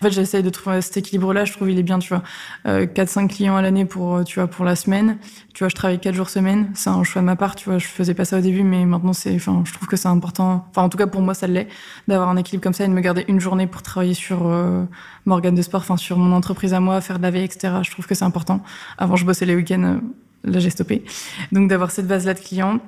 En 0.00 0.04
fait, 0.04 0.10
j'essaye 0.12 0.42
de 0.42 0.50
trouver 0.50 0.82
cet 0.82 0.96
équilibre-là. 0.96 1.44
Je 1.44 1.52
trouve 1.52 1.70
il 1.70 1.78
est 1.78 1.82
bien, 1.82 1.98
tu 1.98 2.10
vois. 2.10 2.22
Euh, 2.66 2.86
4-5 2.86 3.28
clients 3.28 3.56
à 3.56 3.62
l'année 3.62 3.84
pour, 3.84 4.24
tu 4.24 4.38
vois, 4.38 4.48
pour 4.48 4.64
la 4.64 4.76
semaine. 4.76 5.16
Tu 5.54 5.64
vois, 5.64 5.68
je 5.68 5.74
travaille 5.74 5.98
4 5.98 6.14
jours 6.14 6.28
semaine. 6.28 6.70
C'est 6.80 6.88
un 6.88 7.04
choix 7.04 7.20
de 7.20 7.26
ma 7.26 7.36
part, 7.36 7.56
tu 7.56 7.68
vois. 7.68 7.76
Je 7.76 7.86
faisais 7.86 8.14
pas 8.14 8.24
ça 8.24 8.38
au 8.38 8.40
début, 8.40 8.62
mais 8.62 8.86
maintenant, 8.86 9.12
c'est, 9.12 9.34
enfin, 9.34 9.62
je 9.66 9.72
trouve 9.74 9.86
que 9.86 9.96
c'est 9.96 10.08
important. 10.08 10.66
Enfin, 10.70 10.80
en 10.80 10.88
tout 10.88 10.96
cas, 10.96 11.06
pour 11.06 11.20
moi, 11.20 11.34
ça 11.34 11.46
l'est, 11.46 11.68
d'avoir 12.08 12.30
un 12.30 12.38
équilibre 12.38 12.62
comme 12.62 12.72
ça 12.72 12.84
et 12.84 12.88
de 12.88 12.92
me 12.94 13.02
garder 13.02 13.26
une 13.28 13.38
journée 13.38 13.66
pour 13.66 13.82
travailler 13.82 14.14
sur 14.14 14.46
euh, 14.46 14.84
mon 15.26 15.38
de 15.38 15.60
sport, 15.62 15.82
enfin, 15.82 15.98
sur 15.98 16.16
mon 16.16 16.34
entreprise 16.34 16.72
à 16.72 16.80
moi, 16.80 17.02
faire 17.02 17.18
de 17.18 17.22
la 17.22 17.30
veille, 17.30 17.44
etc. 17.44 17.74
Je 17.82 17.90
trouve 17.90 18.06
que 18.06 18.14
c'est 18.14 18.24
important. 18.24 18.62
Avant, 18.96 19.16
je 19.16 19.26
bossais 19.26 19.44
les 19.44 19.54
week-ends. 19.54 19.82
Euh, 19.82 19.96
là, 20.44 20.58
j'ai 20.58 20.70
stoppé. 20.70 21.04
Donc, 21.52 21.68
d'avoir 21.68 21.90
cette 21.90 22.06
base-là 22.06 22.32
de 22.32 22.40
clients. 22.40 22.78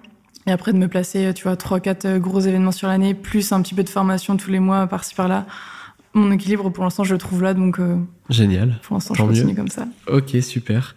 Et 0.46 0.52
après 0.52 0.72
de 0.72 0.78
me 0.78 0.88
placer, 0.88 1.34
tu 1.34 1.42
vois, 1.42 1.56
trois, 1.56 1.78
quatre 1.78 2.06
euh, 2.06 2.18
gros 2.18 2.40
événements 2.40 2.72
sur 2.72 2.88
l'année, 2.88 3.12
plus 3.12 3.52
un 3.52 3.60
petit 3.60 3.74
peu 3.74 3.84
de 3.84 3.90
formation 3.90 4.38
tous 4.38 4.50
les 4.50 4.58
mois 4.58 4.86
par-ci 4.86 5.14
par-là. 5.14 5.44
Mon 6.14 6.30
équilibre, 6.30 6.70
pour 6.70 6.84
l'instant, 6.84 7.04
je 7.04 7.14
le 7.14 7.18
trouve 7.18 7.42
là, 7.42 7.54
donc. 7.54 7.78
Euh, 7.80 7.96
Génial. 8.28 8.78
Pour 8.82 8.96
l'instant, 8.96 9.14
je 9.14 9.22
continue 9.22 9.54
comme 9.54 9.68
ça. 9.68 9.86
Ok, 10.06 10.36
super. 10.42 10.96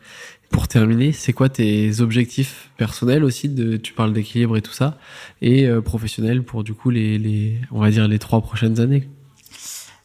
Pour 0.49 0.67
terminer, 0.67 1.11
c'est 1.11 1.33
quoi 1.33 1.49
tes 1.49 2.01
objectifs 2.01 2.69
personnels 2.77 3.23
aussi 3.23 3.49
de, 3.49 3.77
Tu 3.77 3.93
parles 3.93 4.13
d'équilibre 4.13 4.57
et 4.57 4.61
tout 4.61 4.73
ça, 4.73 4.97
et 5.41 5.65
euh, 5.67 5.81
professionnels 5.81 6.43
pour 6.43 6.63
du 6.63 6.73
coup 6.73 6.91
les, 6.91 7.17
les, 7.17 7.59
on 7.71 7.79
va 7.79 7.89
dire 7.89 8.07
les 8.07 8.19
trois 8.19 8.41
prochaines 8.41 8.79
années? 8.79 9.09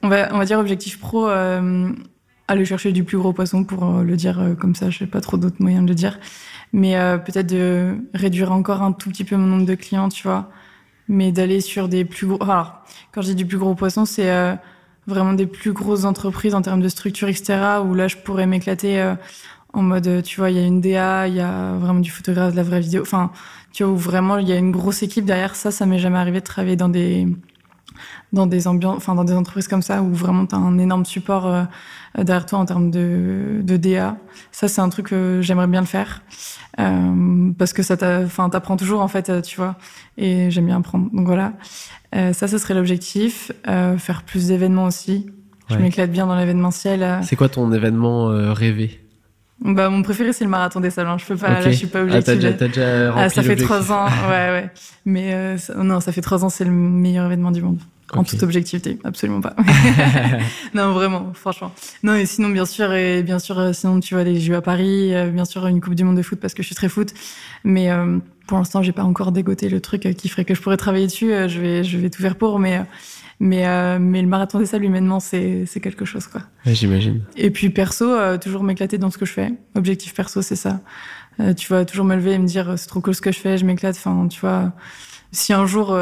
On 0.02 0.08
va, 0.08 0.34
on 0.34 0.38
va 0.38 0.46
dire 0.46 0.58
objectif 0.58 0.98
pro, 0.98 1.26
aller 1.26 2.64
chercher 2.64 2.90
du 2.92 3.04
plus 3.04 3.18
gros 3.18 3.34
poisson 3.34 3.64
pour 3.64 4.00
le 4.00 4.16
dire 4.16 4.56
comme 4.58 4.74
ça. 4.74 4.88
Je 4.88 4.98
sais 4.98 5.06
pas 5.06 5.20
trop 5.20 5.36
d'autres 5.36 5.60
moyens 5.60 5.84
de 5.84 5.88
le 5.88 5.94
dire 5.94 6.18
mais 6.72 6.96
euh, 6.96 7.18
peut-être 7.18 7.48
de 7.48 7.96
réduire 8.14 8.52
encore 8.52 8.82
un 8.82 8.92
tout 8.92 9.10
petit 9.10 9.24
peu 9.24 9.36
mon 9.36 9.46
nombre 9.46 9.66
de 9.66 9.74
clients, 9.74 10.08
tu 10.08 10.22
vois, 10.22 10.50
mais 11.08 11.32
d'aller 11.32 11.60
sur 11.60 11.88
des 11.88 12.04
plus 12.04 12.26
gros. 12.26 12.42
Alors, 12.42 12.84
quand 13.12 13.22
je 13.22 13.28
dis 13.28 13.34
du 13.34 13.46
plus 13.46 13.58
gros 13.58 13.74
poisson, 13.74 14.04
c'est 14.04 14.30
euh, 14.30 14.54
vraiment 15.06 15.32
des 15.32 15.46
plus 15.46 15.72
grosses 15.72 16.04
entreprises 16.04 16.54
en 16.54 16.62
termes 16.62 16.82
de 16.82 16.88
structure, 16.88 17.28
etc. 17.28 17.80
Où 17.84 17.94
là, 17.94 18.08
je 18.08 18.16
pourrais 18.16 18.46
m'éclater 18.46 19.00
euh, 19.00 19.14
en 19.72 19.82
mode, 19.82 20.22
tu 20.22 20.40
vois, 20.40 20.50
il 20.50 20.56
y 20.56 20.60
a 20.60 20.66
une 20.66 20.80
DA, 20.80 21.28
il 21.28 21.34
y 21.34 21.40
a 21.40 21.74
vraiment 21.74 22.00
du 22.00 22.10
photographe, 22.10 22.52
de 22.52 22.56
la 22.56 22.62
vraie 22.62 22.80
vidéo. 22.80 23.02
Enfin, 23.02 23.30
tu 23.72 23.84
vois, 23.84 23.92
où 23.92 23.96
vraiment 23.96 24.38
il 24.38 24.48
y 24.48 24.52
a 24.52 24.56
une 24.56 24.72
grosse 24.72 25.02
équipe 25.02 25.24
derrière. 25.24 25.54
Ça, 25.56 25.70
ça 25.70 25.86
m'est 25.86 25.98
jamais 25.98 26.18
arrivé 26.18 26.40
de 26.40 26.44
travailler 26.44 26.76
dans 26.76 26.88
des 26.88 27.28
dans 28.32 28.46
des 28.46 28.66
ambiances, 28.68 28.96
enfin 28.96 29.14
dans 29.14 29.24
des 29.24 29.34
entreprises 29.34 29.68
comme 29.68 29.82
ça 29.82 30.02
où 30.02 30.12
vraiment 30.12 30.46
tu 30.46 30.54
as 30.54 30.58
un 30.58 30.78
énorme 30.78 31.04
support 31.04 31.46
euh, 31.46 31.64
derrière 32.18 32.46
toi 32.46 32.58
en 32.58 32.64
termes 32.64 32.90
de, 32.90 33.60
de 33.62 33.76
DA. 33.76 34.16
Ça, 34.52 34.68
c'est 34.68 34.80
un 34.80 34.88
truc 34.88 35.08
que 35.08 35.40
j'aimerais 35.42 35.66
bien 35.66 35.80
le 35.80 35.86
faire 35.86 36.22
euh, 36.78 37.52
parce 37.58 37.72
que 37.72 37.82
ça 37.82 37.96
t'apprend 37.96 38.76
toujours 38.76 39.00
en 39.00 39.08
fait, 39.08 39.28
euh, 39.28 39.40
tu 39.40 39.56
vois. 39.56 39.76
Et 40.16 40.50
j'aime 40.50 40.66
bien 40.66 40.78
apprendre. 40.78 41.10
Donc 41.12 41.26
voilà, 41.26 41.52
euh, 42.14 42.32
ça, 42.32 42.48
ce 42.48 42.58
serait 42.58 42.74
l'objectif. 42.74 43.52
Faire 43.64 44.22
plus 44.24 44.48
d'événements 44.48 44.84
aussi. 44.84 45.26
Je 45.68 45.76
m'éclate 45.76 46.10
bien 46.10 46.26
dans 46.26 46.36
l'événementiel. 46.36 47.20
C'est 47.22 47.36
quoi 47.36 47.48
ton 47.48 47.72
événement 47.72 48.26
rêvé? 48.52 49.00
Bah, 49.62 49.90
mon 49.90 50.02
préféré, 50.02 50.32
c'est 50.32 50.44
le 50.44 50.50
marathon 50.50 50.80
des 50.80 50.98
hein. 50.98 51.16
Je 51.18 51.26
peux 51.26 51.36
pas, 51.36 51.60
là, 51.60 51.70
je 51.70 51.76
suis 51.76 51.86
pas 51.86 51.98
Ah, 51.98 52.02
objective. 52.02 52.24
t'as 52.24 52.34
déjà, 52.34 52.52
t'as 52.54 52.68
déjà 52.68 53.10
rempli 53.12 53.24
Ah, 53.26 53.28
ça 53.28 53.42
fait 53.42 53.56
trois 53.56 53.92
ans, 53.92 54.06
ouais, 54.06 54.50
ouais. 54.50 54.70
Mais 55.04 55.34
euh, 55.34 55.58
ça- 55.58 55.74
non, 55.74 56.00
ça 56.00 56.12
fait 56.12 56.22
trois 56.22 56.44
ans, 56.44 56.48
c'est 56.48 56.64
le 56.64 56.70
meilleur 56.70 57.26
événement 57.26 57.50
du 57.50 57.60
monde. 57.62 57.78
En 58.12 58.24
toute 58.24 58.42
objectivité, 58.42 58.98
absolument 59.04 59.40
pas. 59.40 59.54
non, 60.74 60.92
vraiment, 60.92 61.32
franchement. 61.34 61.72
Non, 62.02 62.14
et 62.14 62.26
sinon, 62.26 62.48
bien 62.48 62.64
sûr, 62.64 62.92
et 62.92 63.22
bien 63.22 63.38
sûr, 63.38 63.58
euh, 63.58 63.72
sinon, 63.72 64.00
tu 64.00 64.14
vois, 64.14 64.24
les 64.24 64.40
Jeux 64.40 64.56
à 64.56 64.62
Paris, 64.62 65.14
euh, 65.14 65.28
bien 65.30 65.44
sûr, 65.44 65.64
une 65.66 65.80
Coupe 65.80 65.94
du 65.94 66.02
Monde 66.04 66.16
de 66.16 66.22
foot 66.22 66.40
parce 66.40 66.54
que 66.54 66.62
je 66.62 66.66
suis 66.66 66.74
très 66.74 66.88
foot. 66.88 67.12
Mais 67.62 67.90
euh, 67.92 68.18
pour 68.48 68.58
l'instant, 68.58 68.82
j'ai 68.82 68.92
pas 68.92 69.04
encore 69.04 69.30
dégoté 69.30 69.68
le 69.68 69.80
truc 69.80 70.08
qui 70.16 70.28
ferait 70.28 70.44
que 70.44 70.54
je 70.54 70.60
pourrais 70.60 70.76
travailler 70.78 71.06
dessus. 71.06 71.30
Je 71.48 71.60
vais, 71.60 71.84
je 71.84 71.98
vais 71.98 72.10
tout 72.10 72.20
faire 72.22 72.34
pour, 72.36 72.58
mais, 72.58 72.78
euh, 72.78 72.82
mais, 73.40 73.66
euh, 73.66 73.98
mais 73.98 74.20
le 74.20 74.28
marathon 74.28 74.58
des 74.58 74.66
sables, 74.66 74.84
humainement, 74.84 75.18
c'est, 75.18 75.64
c'est 75.64 75.80
quelque 75.80 76.04
chose, 76.04 76.26
quoi. 76.26 76.42
Ouais, 76.66 76.74
J'imagine. 76.74 77.22
Et 77.36 77.50
puis 77.50 77.70
perso, 77.70 78.04
euh, 78.04 78.36
toujours 78.36 78.62
m'éclater 78.62 78.98
dans 78.98 79.10
ce 79.10 79.16
que 79.16 79.24
je 79.24 79.32
fais. 79.32 79.54
Objectif 79.74 80.12
perso, 80.12 80.42
c'est 80.42 80.56
ça. 80.56 80.80
Euh, 81.40 81.54
tu 81.54 81.66
vois, 81.68 81.86
toujours 81.86 82.04
me 82.04 82.14
lever 82.14 82.32
et 82.32 82.38
me 82.38 82.46
dire, 82.46 82.74
c'est 82.76 82.86
trop 82.86 83.00
cool 83.00 83.14
ce 83.14 83.22
que 83.22 83.32
je 83.32 83.38
fais, 83.38 83.56
je 83.56 83.64
m'éclate. 83.64 83.96
Enfin, 83.96 84.28
tu 84.28 84.40
vois, 84.40 84.72
si 85.32 85.54
un 85.54 85.64
jour 85.64 85.96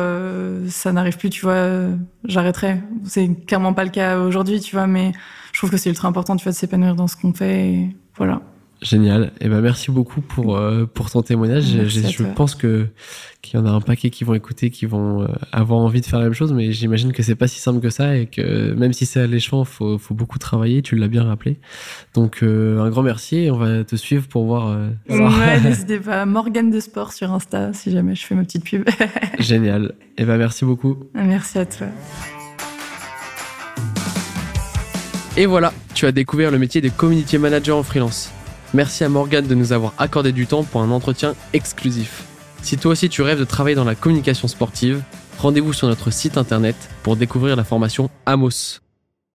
ça 0.69 0.93
n'arrive 0.93 1.17
plus, 1.17 1.31
tu 1.31 1.43
vois, 1.43 1.91
j'arrêterai. 2.25 2.83
C'est 3.05 3.29
clairement 3.47 3.73
pas 3.73 3.85
le 3.85 3.91
cas 3.91 4.19
aujourd'hui, 4.19 4.59
tu 4.59 4.75
vois, 4.75 4.89
mais 4.89 5.13
je 5.53 5.59
trouve 5.61 5.71
que 5.71 5.77
c'est 5.77 5.91
ultra 5.91 6.09
important, 6.09 6.35
tu 6.35 6.43
vois, 6.43 6.53
de 6.53 6.57
s'épanouir 6.57 6.97
dans 6.97 7.07
ce 7.07 7.17
qu'on 7.17 7.33
fait. 7.33 7.69
Et 7.69 7.97
voilà. 8.17 8.43
Génial. 8.81 9.33
Et 9.41 9.49
ben 9.49 9.61
merci 9.61 9.91
beaucoup 9.91 10.21
pour 10.21 10.57
euh, 10.57 10.87
pour 10.87 11.11
ton 11.11 11.23
témoignage. 11.23 11.75
Merci 11.75 12.13
Je, 12.13 12.23
pense 12.23 12.55
que 12.55 12.87
qu'il 13.43 13.59
y 13.59 13.63
en 13.63 13.67
a 13.67 13.71
un 13.71 13.81
paquet 13.81 14.11
qui 14.11 14.23
vont 14.25 14.35
écouter, 14.35 14.71
qui 14.71 14.87
vont 14.87 15.23
euh, 15.23 15.27
avoir 15.53 15.81
envie 15.81 16.01
de 16.01 16.07
faire 16.07 16.21
la 16.21 16.27
même 16.27 16.35
chose, 16.35 16.53
mais 16.53 16.71
j'imagine 16.73 17.13
que 17.13 17.23
c'est 17.23 17.35
pas 17.35 17.49
si 17.49 17.59
simple 17.59 17.81
que 17.81 17.91
ça 17.91 18.17
et 18.17 18.27
que 18.27 18.73
même 18.75 18.93
si 18.93 19.05
c'est 19.05 19.21
alléchant, 19.21 19.65
faut 19.65 19.99
faut 19.99 20.15
beaucoup 20.15 20.39
travailler. 20.39 20.83
Tu 20.83 20.95
l'as 20.95 21.09
bien 21.09 21.25
rappelé. 21.25 21.59
Donc 22.15 22.43
euh, 22.43 22.81
un 22.81 22.89
grand 22.91 23.03
merci 23.03 23.37
et 23.39 23.51
on 23.51 23.59
va 23.59 23.83
te 23.83 23.97
suivre 23.97 24.29
pour 24.29 24.45
voir. 24.45 24.69
euh. 24.69 24.91
Ouais, 25.09 25.61
n'hésitez 25.65 25.99
pas. 25.99 26.25
Morgane 26.25 26.71
de 26.71 26.79
Sport 26.79 27.13
sur 27.13 27.33
Insta, 27.33 27.73
si 27.73 27.91
jamais 27.91 28.15
je 28.15 28.25
fais 28.25 28.37
ma 28.37 28.45
petite 28.45 28.65
pub. 28.65 28.89
Génial. 29.41 29.95
Et 30.17 30.25
ben 30.25 30.37
merci 30.37 30.65
beaucoup. 30.65 30.97
Merci 31.15 31.59
à 31.59 31.67
toi. 31.67 31.89
Et 35.37 35.47
voilà, 35.47 35.73
tu 35.95 36.07
as 36.07 36.13
découvert 36.13 36.51
le 36.51 36.59
métier 36.59 36.81
de 36.81 36.89
community 36.89 37.39
manager 37.39 37.77
en 37.77 37.83
freelance. 37.85 38.33
Merci 38.75 39.03
à 39.05 39.09
Morgane 39.09 39.47
de 39.47 39.55
nous 39.55 39.73
avoir 39.73 39.95
accordé 39.99 40.33
du 40.33 40.47
temps 40.47 40.63
pour 40.63 40.83
un 40.83 40.91
entretien 40.91 41.35
exclusif. 41.53 42.25
Si 42.63 42.77
toi 42.77 42.93
aussi 42.93 43.09
tu 43.09 43.23
rêves 43.23 43.39
de 43.39 43.45
travailler 43.45 43.77
dans 43.77 43.85
la 43.85 43.95
communication 43.95 44.47
sportive, 44.47 45.03
rendez-vous 45.39 45.73
sur 45.73 45.89
notre 45.89 46.11
site 46.11 46.37
internet 46.37 46.77
pour 47.03 47.17
découvrir 47.17 47.57
la 47.57 47.65
formation 47.65 48.11
Amos. 48.27 48.88